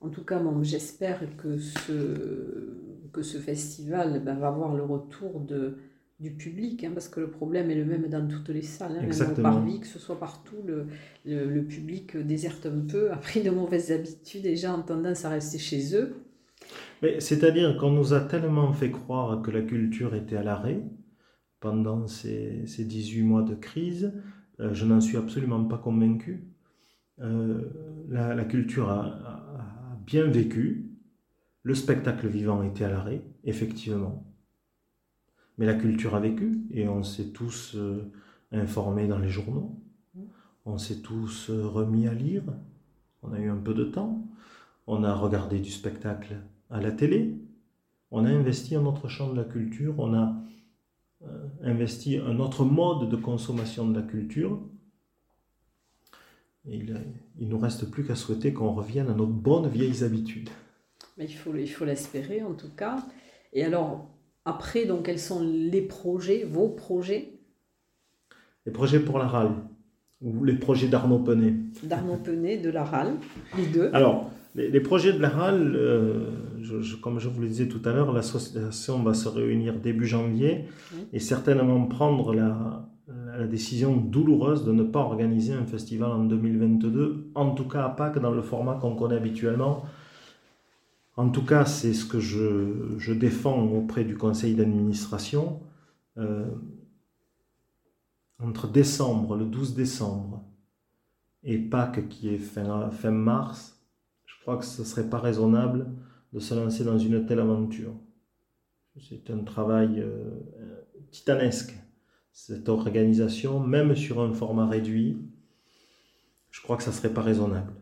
En 0.00 0.08
tout 0.08 0.24
cas, 0.24 0.38
bon, 0.38 0.62
j'espère 0.62 1.20
que 1.36 1.58
ce, 1.58 2.74
que 3.12 3.22
ce 3.22 3.36
festival 3.36 4.22
ben, 4.24 4.34
va 4.36 4.48
avoir 4.48 4.74
le 4.74 4.82
retour 4.82 5.40
de, 5.40 5.76
du 6.20 6.30
public, 6.30 6.84
hein, 6.84 6.92
parce 6.94 7.08
que 7.08 7.20
le 7.20 7.30
problème 7.30 7.70
est 7.70 7.74
le 7.74 7.84
même 7.84 8.08
dans 8.08 8.26
toutes 8.26 8.48
les 8.48 8.62
salles, 8.62 8.96
hein, 8.98 9.06
même 9.06 9.30
au 9.30 9.42
Parvis, 9.42 9.80
que 9.80 9.86
ce 9.86 9.98
soit 9.98 10.18
partout, 10.18 10.56
le, 10.66 10.86
le, 11.26 11.44
le, 11.44 11.64
public 11.64 12.16
déserte 12.16 12.64
un 12.64 12.80
peu, 12.80 13.12
a 13.12 13.16
pris 13.16 13.42
de 13.42 13.50
mauvaises 13.50 13.92
habitudes 13.92 14.46
et 14.46 14.56
gens 14.56 14.78
ont 14.78 14.82
tendance 14.82 15.26
à 15.26 15.28
rester 15.28 15.58
chez 15.58 15.94
eux. 15.94 16.14
Mais 17.02 17.20
c'est-à-dire 17.20 17.76
qu'on 17.78 17.90
nous 17.90 18.14
a 18.14 18.20
tellement 18.20 18.72
fait 18.72 18.90
croire 18.90 19.42
que 19.42 19.50
la 19.50 19.60
culture 19.60 20.14
était 20.14 20.36
à 20.36 20.42
l'arrêt, 20.42 20.80
pendant 21.60 22.06
ces, 22.06 22.66
ces 22.66 22.84
18 22.84 23.22
mois 23.22 23.42
de 23.42 23.54
crise. 23.54 24.12
Euh, 24.60 24.74
je 24.74 24.84
n'en 24.84 25.00
suis 25.00 25.16
absolument 25.16 25.64
pas 25.64 25.78
convaincu. 25.78 26.44
Euh, 27.20 28.06
la, 28.08 28.44
culture 28.44 28.90
a, 28.90 29.98
bien 30.06 30.26
vécu. 30.26 30.90
Le 31.62 31.74
spectacle 31.74 32.26
vivant 32.26 32.62
était 32.62 32.84
à 32.84 32.90
l'arrêt, 32.90 33.22
effectivement. 33.44 34.24
Mais 35.58 35.66
la 35.66 35.74
culture 35.74 36.14
a 36.14 36.20
vécu 36.20 36.62
et 36.70 36.88
on 36.88 37.02
s'est 37.02 37.32
tous 37.32 37.74
euh, 37.76 38.10
informés 38.50 39.06
dans 39.06 39.18
les 39.18 39.28
journaux. 39.28 39.78
On 40.64 40.78
s'est 40.78 41.00
tous 41.00 41.50
remis 41.50 42.06
à 42.06 42.14
lire. 42.14 42.44
On 43.22 43.32
a 43.32 43.38
eu 43.38 43.50
un 43.50 43.56
peu 43.56 43.74
de 43.74 43.84
temps. 43.84 44.26
On 44.86 45.04
a 45.04 45.14
regardé 45.14 45.58
du 45.58 45.70
spectacle 45.70 46.36
à 46.70 46.80
la 46.80 46.92
télé. 46.92 47.38
On 48.10 48.24
a 48.24 48.30
investi 48.30 48.76
en 48.76 48.82
notre 48.82 49.08
champ 49.08 49.30
de 49.30 49.36
la 49.36 49.44
culture. 49.44 49.94
On 49.98 50.14
a 50.14 50.34
investi 51.62 52.16
un 52.16 52.38
autre 52.38 52.64
mode 52.64 53.08
de 53.08 53.16
consommation 53.16 53.86
de 53.86 53.98
la 53.98 54.06
culture. 54.06 54.58
il 56.66 56.94
ne 57.38 57.46
nous 57.46 57.58
reste 57.58 57.90
plus 57.90 58.04
qu'à 58.04 58.14
souhaiter 58.14 58.52
qu'on 58.52 58.72
revienne 58.72 59.08
à 59.08 59.14
nos 59.14 59.26
bonnes 59.26 59.68
vieilles 59.68 60.04
habitudes. 60.04 60.50
Mais 61.18 61.26
il 61.26 61.34
faut 61.34 61.54
il 61.54 61.68
faut 61.68 61.84
l'espérer 61.84 62.42
en 62.42 62.54
tout 62.54 62.70
cas. 62.74 63.04
Et 63.52 63.64
alors 63.64 64.08
après 64.44 64.86
donc 64.86 65.04
quels 65.04 65.18
sont 65.18 65.42
les 65.42 65.82
projets, 65.82 66.44
vos 66.44 66.68
projets? 66.68 67.32
Les 68.66 68.72
projets 68.72 69.00
pour 69.00 69.18
la 69.18 69.26
RAL 69.26 69.54
ou 70.22 70.44
les 70.44 70.54
projets 70.54 70.88
d'Arnaud 70.88 71.18
Penet 71.18 71.54
D'Arnaud 71.82 72.18
Penet, 72.18 72.58
de 72.58 72.70
la 72.70 72.84
RAL, 72.84 73.14
les 73.56 73.66
deux. 73.66 73.90
Alors 73.92 74.30
les, 74.54 74.80
projets 74.80 75.12
de 75.12 75.18
la 75.18 75.28
RAL, 75.28 75.76
euh, 75.76 76.30
comme 77.02 77.18
je 77.18 77.28
vous 77.28 77.40
le 77.40 77.48
disais 77.48 77.68
tout 77.68 77.80
à 77.84 77.92
l'heure, 77.92 78.12
l'association 78.12 79.02
va 79.02 79.14
se 79.14 79.28
réunir 79.28 79.78
début 79.78 80.06
janvier 80.06 80.66
et 81.12 81.18
certainement 81.18 81.86
prendre 81.86 82.34
la, 82.34 82.88
la, 83.36 83.46
décision 83.46 83.96
douloureuse 83.96 84.64
de 84.64 84.72
ne 84.72 84.82
pas 84.82 85.00
organiser 85.00 85.52
un 85.52 85.64
festival 85.64 86.10
en 86.10 86.24
2022, 86.24 87.30
en 87.34 87.50
tout 87.52 87.68
cas 87.68 87.84
à 87.84 87.88
Pâques, 87.88 88.18
dans 88.18 88.32
le 88.32 88.42
format 88.42 88.74
qu'on 88.74 88.94
connaît 88.94 89.16
habituellement. 89.16 89.84
En 91.16 91.28
tout 91.28 91.44
cas, 91.44 91.64
c'est 91.64 91.92
ce 91.92 92.04
que 92.04 92.20
je, 92.20 92.96
je, 92.98 93.12
défends 93.12 93.62
auprès 93.66 94.04
du 94.04 94.16
conseil 94.16 94.54
d'administration. 94.54 95.60
Euh, 96.16 96.46
entre 98.42 98.68
décembre, 98.68 99.36
le 99.36 99.44
12 99.44 99.74
décembre, 99.74 100.42
et 101.42 101.58
Pâques 101.58 102.08
qui 102.08 102.28
est 102.28 102.38
fin, 102.38 102.90
fin 102.90 103.10
mars, 103.10 103.78
je 104.26 104.34
crois 104.40 104.56
que 104.56 104.64
ce 104.64 104.82
ne 104.82 104.86
serait 104.86 105.08
pas 105.08 105.18
raisonnable 105.18 105.86
de 106.32 106.38
se 106.38 106.54
lancer 106.54 106.84
dans 106.84 106.98
une 106.98 107.26
telle 107.26 107.40
aventure. 107.40 107.94
C'est 109.00 109.30
un 109.30 109.44
travail 109.44 110.00
euh, 110.00 110.40
titanesque, 111.10 111.74
cette 112.32 112.68
organisation, 112.68 113.60
même 113.60 113.96
sur 113.96 114.20
un 114.20 114.32
format 114.32 114.66
réduit. 114.66 115.18
Je 116.50 116.60
crois 116.62 116.76
que 116.76 116.82
ça 116.82 116.90
ne 116.90 116.96
serait 116.96 117.14
pas 117.14 117.22
raisonnable. 117.22 117.72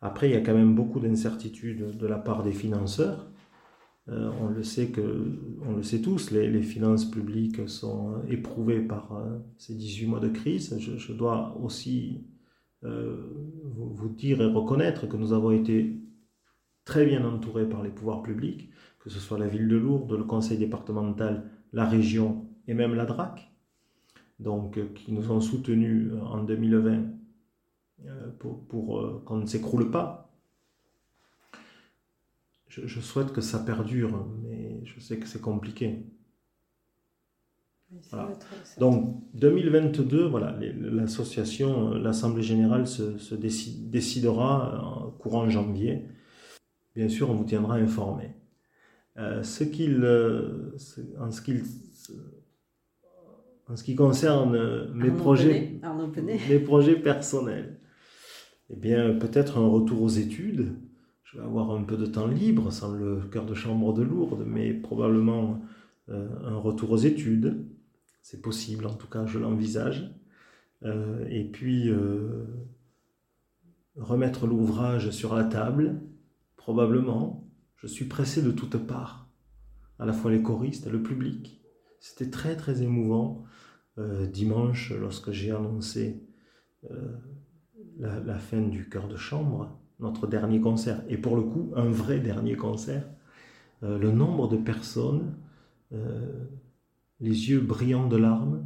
Après, 0.00 0.28
il 0.28 0.32
y 0.32 0.36
a 0.36 0.40
quand 0.40 0.54
même 0.54 0.74
beaucoup 0.74 1.00
d'incertitudes 1.00 1.96
de 1.96 2.06
la 2.06 2.18
part 2.18 2.42
des 2.42 2.52
financeurs. 2.52 3.28
Euh, 4.08 4.30
on 4.40 4.48
le 4.48 4.64
sait 4.64 4.88
que, 4.88 5.38
on 5.64 5.76
le 5.76 5.82
sait 5.84 6.00
tous, 6.00 6.32
les, 6.32 6.62
finances 6.62 7.08
publiques 7.08 7.68
sont 7.68 8.20
éprouvées 8.28 8.80
par 8.80 9.12
euh, 9.12 9.38
ces 9.58 9.74
18 9.74 10.06
mois 10.06 10.20
de 10.20 10.28
crise. 10.28 10.76
Je, 10.80 10.96
je 10.96 11.12
dois 11.12 11.56
aussi 11.62 12.24
euh, 12.84 13.16
vous 13.64 14.08
dire 14.08 14.42
et 14.42 14.46
reconnaître 14.46 15.06
que 15.06 15.16
nous 15.16 15.32
avons 15.32 15.52
été 15.52 16.01
très 16.84 17.06
bien 17.06 17.24
entourés 17.24 17.68
par 17.68 17.82
les 17.82 17.90
pouvoirs 17.90 18.22
publics, 18.22 18.70
que 19.00 19.10
ce 19.10 19.18
soit 19.18 19.38
la 19.38 19.48
ville 19.48 19.68
de 19.68 19.76
Lourdes, 19.76 20.12
le 20.12 20.24
conseil 20.24 20.58
départemental, 20.58 21.50
la 21.72 21.84
région 21.84 22.46
et 22.68 22.74
même 22.74 22.94
la 22.94 23.06
DRAC, 23.06 23.50
donc 24.38 24.78
euh, 24.78 24.86
qui 24.94 25.12
nous 25.12 25.30
ont 25.30 25.40
soutenus 25.40 26.12
euh, 26.12 26.20
en 26.20 26.42
2020 26.42 27.04
pour, 28.40 28.66
pour 28.66 29.22
qu'on 29.24 29.36
ne 29.36 29.46
s'écroule 29.46 29.92
pas. 29.92 30.34
Je, 32.66 32.84
je 32.84 33.00
souhaite 33.00 33.32
que 33.32 33.40
ça 33.40 33.60
perdure, 33.60 34.26
mais 34.42 34.80
je 34.84 34.98
sais 34.98 35.18
que 35.18 35.28
c'est 35.28 35.40
compliqué. 35.40 36.04
Donc 38.78 39.22
2022, 39.34 40.26
voilà, 40.26 40.56
l'association, 40.80 41.92
euh, 41.92 41.98
l'Assemblée 41.98 42.42
générale 42.42 42.86
se, 42.86 43.34
décidera 43.34 44.82
en 44.82 45.10
courant 45.10 45.48
janvier. 45.48 46.06
Bien 46.94 47.08
sûr, 47.08 47.30
on 47.30 47.34
vous 47.34 47.44
tiendra 47.44 47.76
informé. 47.76 48.34
Euh, 49.18 49.42
ce 49.42 49.64
qu'il, 49.64 50.02
euh, 50.04 50.74
en, 51.20 51.30
ce 51.30 51.52
en 53.68 53.76
ce 53.76 53.84
qui 53.84 53.94
concerne 53.94 54.90
mes 54.94 55.10
projets, 55.10 55.80
mes 56.48 56.58
projets 56.58 56.96
personnels, 56.96 57.78
eh 58.70 58.76
bien, 58.76 59.14
peut-être 59.14 59.58
un 59.58 59.66
retour 59.66 60.02
aux 60.02 60.08
études. 60.08 60.74
Je 61.24 61.38
vais 61.38 61.44
avoir 61.44 61.70
un 61.70 61.82
peu 61.82 61.96
de 61.96 62.06
temps 62.06 62.26
libre, 62.26 62.72
sans 62.72 62.92
le 62.92 63.20
cœur 63.30 63.46
de 63.46 63.54
chambre 63.54 63.92
de 63.94 64.02
Lourdes, 64.02 64.44
mais 64.46 64.72
probablement 64.72 65.60
euh, 66.08 66.28
un 66.44 66.56
retour 66.56 66.90
aux 66.90 66.98
études. 66.98 67.66
C'est 68.22 68.40
possible, 68.40 68.86
en 68.86 68.94
tout 68.94 69.08
cas, 69.08 69.26
je 69.26 69.38
l'envisage. 69.38 70.14
et 71.28 71.44
puis, 71.52 71.90
remettre 73.96 74.46
l'ouvrage 74.46 75.10
sur 75.10 75.34
la 75.34 75.44
table, 75.44 76.00
probablement. 76.62 77.44
Je 77.74 77.88
suis 77.88 78.04
pressé 78.04 78.40
de 78.40 78.52
toutes 78.52 78.78
parts, 78.78 79.28
à 79.98 80.06
la 80.06 80.12
fois 80.12 80.30
les 80.30 80.42
choristes 80.42 80.86
et 80.86 80.90
le 80.90 81.02
public. 81.02 81.60
C'était 81.98 82.30
très 82.30 82.56
très 82.56 82.82
émouvant 82.82 83.42
euh, 83.98 84.26
dimanche 84.26 84.92
lorsque 84.92 85.32
j'ai 85.32 85.50
annoncé 85.50 86.22
euh, 86.88 87.16
la, 87.98 88.38
fin 88.38 88.60
du 88.60 88.88
chœur 88.88 89.08
de 89.08 89.16
chambre, 89.16 89.76
notre 89.98 90.28
dernier 90.28 90.60
concert, 90.60 91.02
et 91.08 91.16
pour 91.16 91.34
le 91.34 91.42
coup 91.42 91.72
un 91.74 91.90
vrai 91.90 92.20
dernier 92.20 92.54
concert. 92.54 93.08
Euh, 93.82 93.98
le 93.98 94.12
nombre 94.12 94.48
de 94.48 94.56
personnes, 94.56 95.34
les 97.20 97.50
yeux 97.50 97.60
brillants 97.60 98.08
de 98.08 98.16
larmes, 98.16 98.64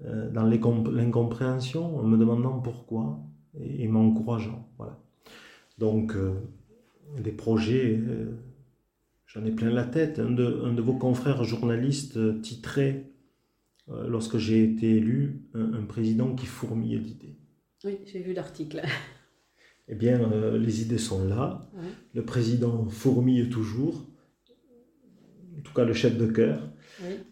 dans 0.00 0.44
l'incompréhension, 0.44 1.98
en 1.98 2.04
me 2.04 2.16
demandant 2.16 2.60
pourquoi, 2.60 3.18
et, 3.58 3.88
m'encourageant. 3.88 4.68
Voilà. 4.78 5.00
Donc, 5.78 6.14
des 7.18 7.32
projets, 7.32 7.98
euh, 7.98 8.32
j'en 9.26 9.44
ai 9.44 9.50
plein 9.50 9.70
la 9.70 9.84
tête. 9.84 10.18
Un 10.18 10.30
de, 10.30 10.62
un 10.64 10.72
de 10.72 10.82
vos 10.82 10.94
confrères 10.94 11.44
journalistes 11.44 12.40
titrait, 12.42 13.10
euh, 13.88 14.06
lorsque 14.08 14.38
j'ai 14.38 14.64
été 14.64 14.96
élu, 14.96 15.42
un, 15.54 15.84
président 15.84 16.34
qui 16.34 16.46
fourmille 16.46 17.00
d'idées. 17.00 17.38
Oui, 17.84 17.98
j'ai 18.04 18.20
vu 18.20 18.32
l'article. 18.32 18.82
Eh 19.90 19.94
bien, 19.94 20.30
les 20.58 20.82
idées 20.82 20.98
sont 20.98 21.24
là. 21.24 21.70
Le 22.12 22.22
président 22.22 22.86
fourmille 22.90 23.48
toujours, 23.48 24.06
en 25.56 25.62
tout 25.62 25.72
cas 25.72 25.86
le 25.86 25.94
chef 25.94 26.18
de 26.18 26.26
cœur. 26.26 26.60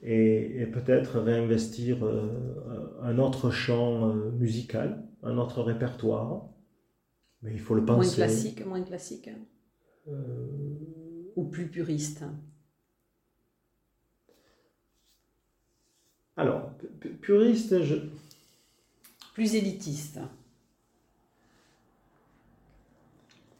Et, 0.02 0.62
et 0.62 0.66
peut-être 0.66 1.20
réinvestir 1.20 1.98
un 3.02 3.18
autre 3.18 3.50
champ 3.50 4.14
musical 4.38 5.06
un 5.26 5.38
autre 5.38 5.62
répertoire. 5.62 6.48
Mais 7.42 7.52
il 7.52 7.60
faut 7.60 7.74
le 7.74 7.84
penser. 7.84 8.06
Moins 8.06 8.14
classique, 8.14 8.66
moins 8.66 8.82
classique. 8.82 9.30
Euh, 10.08 11.32
Ou 11.36 11.44
plus 11.44 11.68
puriste. 11.68 12.24
Alors, 16.36 16.70
puriste, 17.20 17.82
je... 17.82 17.96
Plus 19.34 19.54
élitiste. 19.54 20.20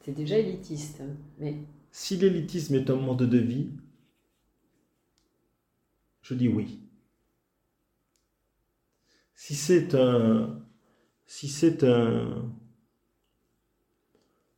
C'est 0.01 0.13
déjà 0.13 0.37
élitiste, 0.37 1.01
mais... 1.39 1.57
Si 1.91 2.15
l'élitisme 2.17 2.75
est 2.75 2.89
un 2.89 2.95
mode 2.95 3.29
de 3.29 3.37
vie, 3.37 3.71
je 6.21 6.33
dis 6.33 6.47
oui. 6.47 6.79
Si 9.33 9.55
c'est 9.55 9.95
un, 9.95 10.63
si 11.25 11.47
c'est 11.47 11.83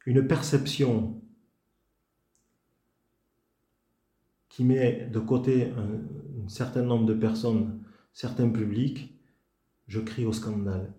une 0.05 0.27
perception 0.27 1.18
qui 4.59 4.65
met 4.65 5.07
de 5.09 5.19
côté 5.19 5.67
un, 5.67 6.49
certain 6.49 6.81
nombre 6.81 7.05
de 7.05 7.13
personnes, 7.13 7.79
certains 8.11 8.49
publics, 8.49 9.17
je 9.87 10.01
crie 10.01 10.25
au 10.25 10.33
scandale. 10.33 10.91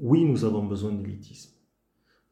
Oui, 0.00 0.24
nous 0.24 0.46
avons 0.46 0.64
besoin 0.64 0.92
d'élitisme. 0.92 1.52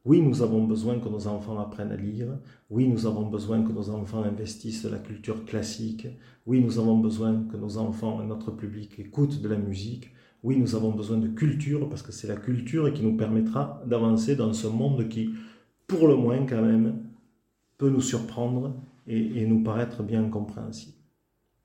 Oui, 0.05 0.23
nous 0.23 0.41
avons 0.41 0.63
besoin 0.63 0.99
que 0.99 1.07
nos 1.07 1.27
enfants 1.27 1.59
apprennent 1.59 1.91
à 1.91 1.97
lire. 1.97 2.39
Oui, 2.71 2.87
nous 2.87 3.05
avons 3.05 3.29
besoin 3.29 3.61
que 3.61 3.71
nos 3.71 3.91
enfants 3.91 4.23
investissent 4.23 4.85
la 4.85 4.97
culture 4.97 5.45
classique. 5.45 6.07
Oui, 6.47 6.59
nous 6.59 6.79
avons 6.79 6.97
besoin 6.97 7.43
que 7.43 7.57
nos 7.57 7.77
enfants 7.77 8.23
et 8.23 8.25
notre 8.25 8.49
public 8.49 8.97
écoutent 8.97 9.39
de 9.39 9.49
la 9.49 9.57
musique. 9.57 10.09
Oui, 10.41 10.57
nous 10.57 10.73
avons 10.73 10.93
besoin 10.93 11.17
de 11.17 11.27
culture 11.27 11.87
parce 11.87 12.01
que 12.01 12.11
c'est 12.11 12.27
la 12.27 12.37
culture 12.37 12.91
qui 12.91 13.03
nous 13.03 13.15
permettra 13.15 13.83
d'avancer 13.85 14.35
dans 14.35 14.53
ce 14.53 14.65
monde 14.65 15.07
qui, 15.07 15.29
pour 15.85 16.07
le 16.07 16.15
moins 16.15 16.43
quand 16.47 16.63
même, 16.63 17.03
peut 17.77 17.91
nous 17.91 18.01
surprendre 18.01 18.73
et, 19.07 19.45
nous 19.45 19.63
paraître 19.63 20.03
bien 20.03 20.29
compréhensible. 20.29 20.97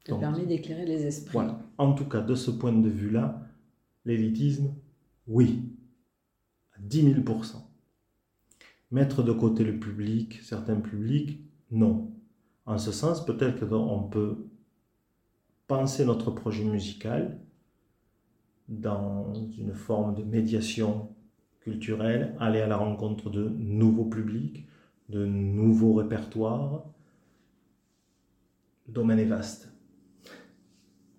Ça 0.07 0.17
permet 0.17 0.47
d'éclairer 0.47 0.87
les 0.87 1.07
esprits. 1.07 1.33
Voilà. 1.33 1.61
En 1.79 1.93
tout 1.93 2.09
cas, 2.09 2.21
de 2.21 2.35
ce 2.35 2.51
point 2.51 2.73
de 2.73 2.89
vue-là, 2.89 3.47
l'élitisme, 4.05 4.75
oui, 5.27 5.71
à 6.75 6.81
10 6.81 7.15
000 7.15 7.21
Mettre 8.91 9.23
de 9.23 9.33
côté 9.33 9.65
le 9.65 9.79
public, 9.79 10.41
certains 10.43 10.81
publics, 10.81 11.41
non. 11.71 12.11
En 12.67 12.79
ce 12.79 12.93
sens, 12.93 13.25
peut-être 13.25 13.67
qu'on 13.67 14.03
peut 14.03 14.47
penser 15.67 16.05
notre 16.05 16.31
projet 16.31 16.65
musical 16.65 17.39
dans 18.69 19.33
une 19.59 19.75
forme 19.75 20.15
de 20.15 20.23
médiation 20.23 21.09
culturelle, 21.61 22.35
aller 22.41 22.61
à 22.61 22.67
la 22.67 22.77
rencontre 22.77 23.31
de 23.31 23.49
nouveaux 23.49 24.05
publics, 24.05 24.67
de 25.09 25.25
nouveaux 25.25 25.95
répertoires. 25.95 26.85
Le 28.87 28.93
domaine 28.93 29.19
est 29.19 29.25
vaste. 29.25 29.73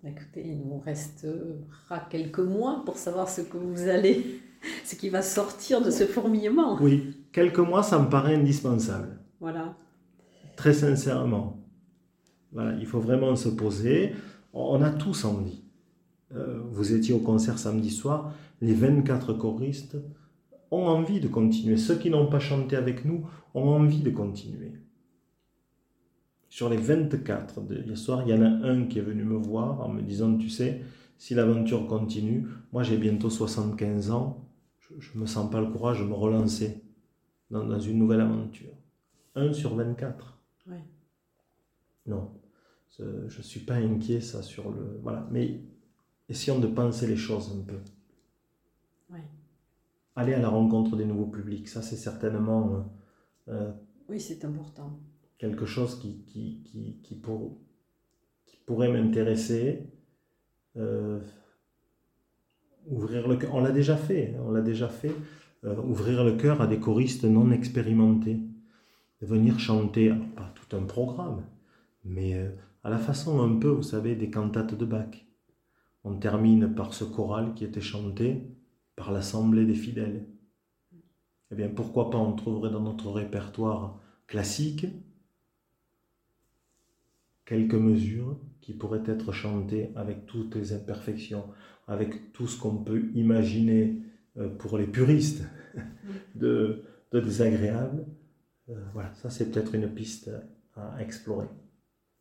Écoutez, 0.06 0.46
il 0.46 0.66
nous 0.66 0.80
restera 0.80 2.00
quelques 2.10 2.38
mois 2.38 2.82
pour 2.84 2.98
savoir 2.98 3.28
ce 3.28 3.40
que 3.40 3.56
vous 3.56 3.88
allez, 3.88 4.40
ce 4.84 4.96
qui 4.96 5.08
va 5.08 5.22
sortir 5.22 5.82
de 5.82 5.90
ce 5.90 6.04
fourmillement. 6.04 6.76
Oui, 6.80 7.16
quelques 7.32 7.58
mois, 7.58 7.82
ça 7.82 7.98
me 7.98 8.10
paraît 8.10 8.34
indispensable. 8.34 9.18
Voilà. 9.40 9.76
Très 10.56 10.74
sincèrement. 10.74 11.64
Voilà, 12.52 12.76
il 12.78 12.86
faut 12.86 13.00
vraiment 13.00 13.34
se 13.34 13.48
poser. 13.48 14.12
On 14.52 14.82
a 14.82 14.90
tous 14.90 15.24
envie. 15.24 15.64
Euh, 16.34 16.60
vous 16.70 16.92
étiez 16.92 17.14
au 17.14 17.18
concert 17.18 17.58
samedi 17.58 17.90
soir, 17.90 18.32
les 18.60 18.74
24 18.74 19.32
choristes 19.32 19.96
ont 20.70 20.86
envie 20.86 21.20
de 21.20 21.28
continuer. 21.28 21.76
Ceux 21.76 21.96
qui 21.96 22.10
n'ont 22.10 22.26
pas 22.26 22.40
chanté 22.40 22.76
avec 22.76 23.04
nous 23.04 23.26
ont 23.54 23.68
envie 23.68 24.02
de 24.02 24.10
continuer. 24.10 24.72
Sur 26.54 26.68
les 26.68 26.76
24 26.76 27.62
de 27.62 27.82
hier 27.82 27.98
soir, 27.98 28.22
il 28.24 28.28
y 28.28 28.32
en 28.32 28.40
a 28.40 28.46
un 28.46 28.86
qui 28.86 29.00
est 29.00 29.02
venu 29.02 29.24
me 29.24 29.34
voir 29.36 29.80
en 29.80 29.88
me 29.88 30.00
disant, 30.00 30.36
tu 30.36 30.48
sais, 30.48 30.82
si 31.18 31.34
l'aventure 31.34 31.88
continue, 31.88 32.46
moi 32.72 32.84
j'ai 32.84 32.96
bientôt 32.96 33.28
75 33.28 34.12
ans, 34.12 34.48
je 34.78 35.10
ne 35.16 35.22
me 35.22 35.26
sens 35.26 35.50
pas 35.50 35.60
le 35.60 35.66
courage 35.66 35.98
de 35.98 36.04
me 36.04 36.14
relancer 36.14 36.80
dans, 37.50 37.64
dans 37.64 37.80
une 37.80 37.98
nouvelle 37.98 38.20
aventure. 38.20 38.70
Un 39.34 39.52
sur 39.52 39.74
24. 39.74 40.38
Oui. 40.68 40.76
Non, 42.06 42.30
je 42.96 43.02
ne 43.02 43.42
suis 43.42 43.58
pas 43.58 43.74
inquiet 43.74 44.20
ça 44.20 44.40
sur 44.40 44.70
le... 44.70 45.00
Voilà, 45.02 45.26
mais 45.32 45.60
essayons 46.28 46.60
de 46.60 46.68
penser 46.68 47.08
les 47.08 47.16
choses 47.16 47.52
un 47.52 47.64
peu. 47.64 47.80
Aller 50.14 50.34
à 50.34 50.38
la 50.38 50.50
rencontre 50.50 50.94
des 50.94 51.04
nouveaux 51.04 51.26
publics, 51.26 51.66
ça 51.66 51.82
c'est 51.82 51.96
certainement... 51.96 52.86
Euh, 53.48 53.54
euh, 53.54 53.72
oui, 54.08 54.20
c'est 54.20 54.44
important. 54.44 54.96
Quelque 55.44 55.66
chose 55.66 55.98
qui, 55.98 56.24
qui, 56.24 56.62
qui, 56.64 57.00
qui, 57.02 57.14
pour, 57.16 57.58
qui 58.46 58.56
pourrait 58.64 58.90
m'intéresser. 58.90 59.90
Euh, 60.78 61.20
ouvrir 62.86 63.28
le 63.28 63.36
on 63.52 63.60
l'a 63.60 63.70
déjà 63.70 63.98
fait, 63.98 64.34
on 64.42 64.50
l'a 64.50 64.62
déjà 64.62 64.88
fait. 64.88 65.14
ouvrir 65.62 66.24
le 66.24 66.32
cœur 66.32 66.62
à 66.62 66.66
des 66.66 66.80
choristes 66.80 67.24
non 67.24 67.50
expérimentés. 67.50 68.40
De 69.20 69.26
venir 69.26 69.58
chanter, 69.58 70.14
pas 70.34 70.50
tout 70.54 70.74
un 70.74 70.84
programme, 70.84 71.42
mais 72.04 72.34
à 72.82 72.88
la 72.88 72.98
façon 72.98 73.42
un 73.42 73.58
peu, 73.58 73.68
vous 73.68 73.82
savez, 73.82 74.16
des 74.16 74.30
cantates 74.30 74.74
de 74.74 74.86
Bach 74.86 75.24
on 76.04 76.16
termine 76.16 76.74
par 76.74 76.94
ce 76.94 77.04
choral 77.04 77.54
qui 77.54 77.64
était 77.64 77.80
chanté 77.80 78.42
par 78.94 79.10
l'assemblée 79.10 79.64
des 79.64 79.74
fidèles. 79.74 80.26
Eh 81.50 81.54
bien, 81.54 81.68
pourquoi 81.68 82.10
pas 82.10 82.18
on 82.18 82.34
trouverait 82.34 82.70
dans 82.70 82.80
notre 82.80 83.10
répertoire 83.10 84.00
classique 84.26 84.86
quelques 87.44 87.74
mesures 87.74 88.38
qui 88.60 88.72
pourraient 88.72 89.02
être 89.06 89.32
chantées 89.32 89.90
avec 89.96 90.26
toutes 90.26 90.54
les 90.54 90.72
imperfections, 90.72 91.44
avec 91.86 92.32
tout 92.32 92.46
ce 92.46 92.58
qu'on 92.58 92.76
peut 92.76 93.10
imaginer 93.14 93.98
euh, 94.36 94.48
pour 94.48 94.78
les 94.78 94.86
puristes 94.86 95.44
de, 96.34 96.82
désagréable. 97.12 98.06
Euh, 98.70 98.74
voilà, 98.92 99.12
ça 99.14 99.30
c'est 99.30 99.50
peut-être 99.50 99.74
une 99.74 99.88
piste 99.88 100.30
à 100.74 101.00
explorer. 101.00 101.46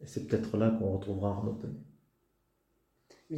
Et 0.02 0.08
c'est 0.08 0.28
peut-être 0.28 0.58
là 0.58 0.70
qu'on 0.70 0.92
retrouvera 0.92 1.32
Arnaud 1.32 1.60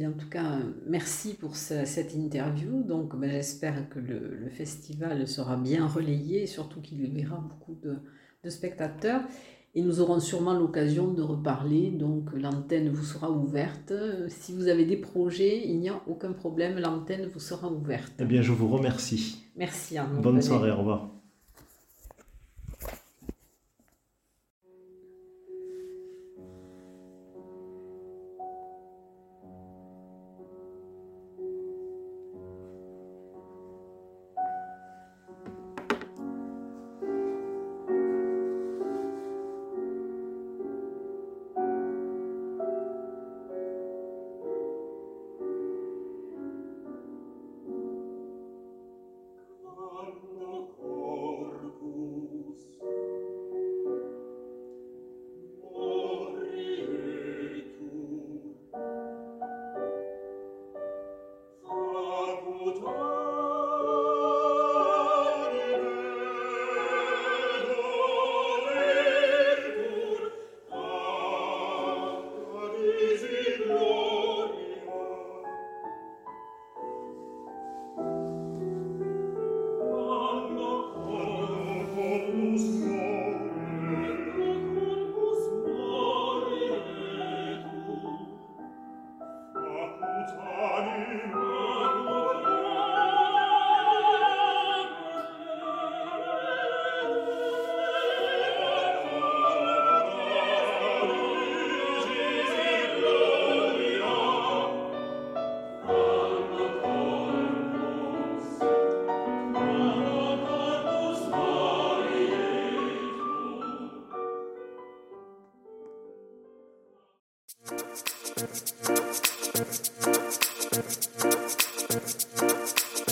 en 0.04 0.12
tout 0.12 0.28
cas, 0.28 0.58
merci 0.86 1.34
pour 1.34 1.56
cette 1.56 2.14
interview. 2.14 2.82
Donc, 2.82 3.16
ben, 3.16 3.30
j'espère 3.30 3.88
que 3.88 3.98
le, 3.98 4.50
festival 4.50 5.26
sera 5.26 5.56
bien 5.56 5.86
relayé 5.86 6.46
surtout 6.46 6.80
qu'il 6.80 7.10
verra 7.10 7.38
beaucoup 7.38 7.74
de, 7.74 7.96
de, 8.44 8.50
spectateurs. 8.50 9.22
Et 9.76 9.82
nous 9.82 10.00
aurons 10.00 10.20
sûrement 10.20 10.54
l'occasion 10.54 11.12
de 11.12 11.22
reparler. 11.22 11.90
Donc, 11.90 12.30
l'antenne 12.34 12.88
vous 12.88 13.04
sera 13.04 13.30
ouverte. 13.30 13.92
Si 14.28 14.54
vous 14.54 14.68
avez 14.68 14.86
des 14.86 14.96
projets, 14.96 15.68
il 15.68 15.78
n'y 15.78 15.90
a 15.90 16.00
aucun 16.08 16.32
problème. 16.32 16.78
L'antenne 16.78 17.28
vous 17.32 17.40
sera 17.40 17.70
ouverte. 17.70 18.14
Eh 18.18 18.24
bien, 18.24 18.40
je 18.40 18.52
vous 18.52 18.68
remercie. 18.68 19.44
Merci. 19.54 19.96
Bonne 20.22 20.40
soirée. 20.40 20.70
Au 20.70 20.78
revoir. 20.78 21.10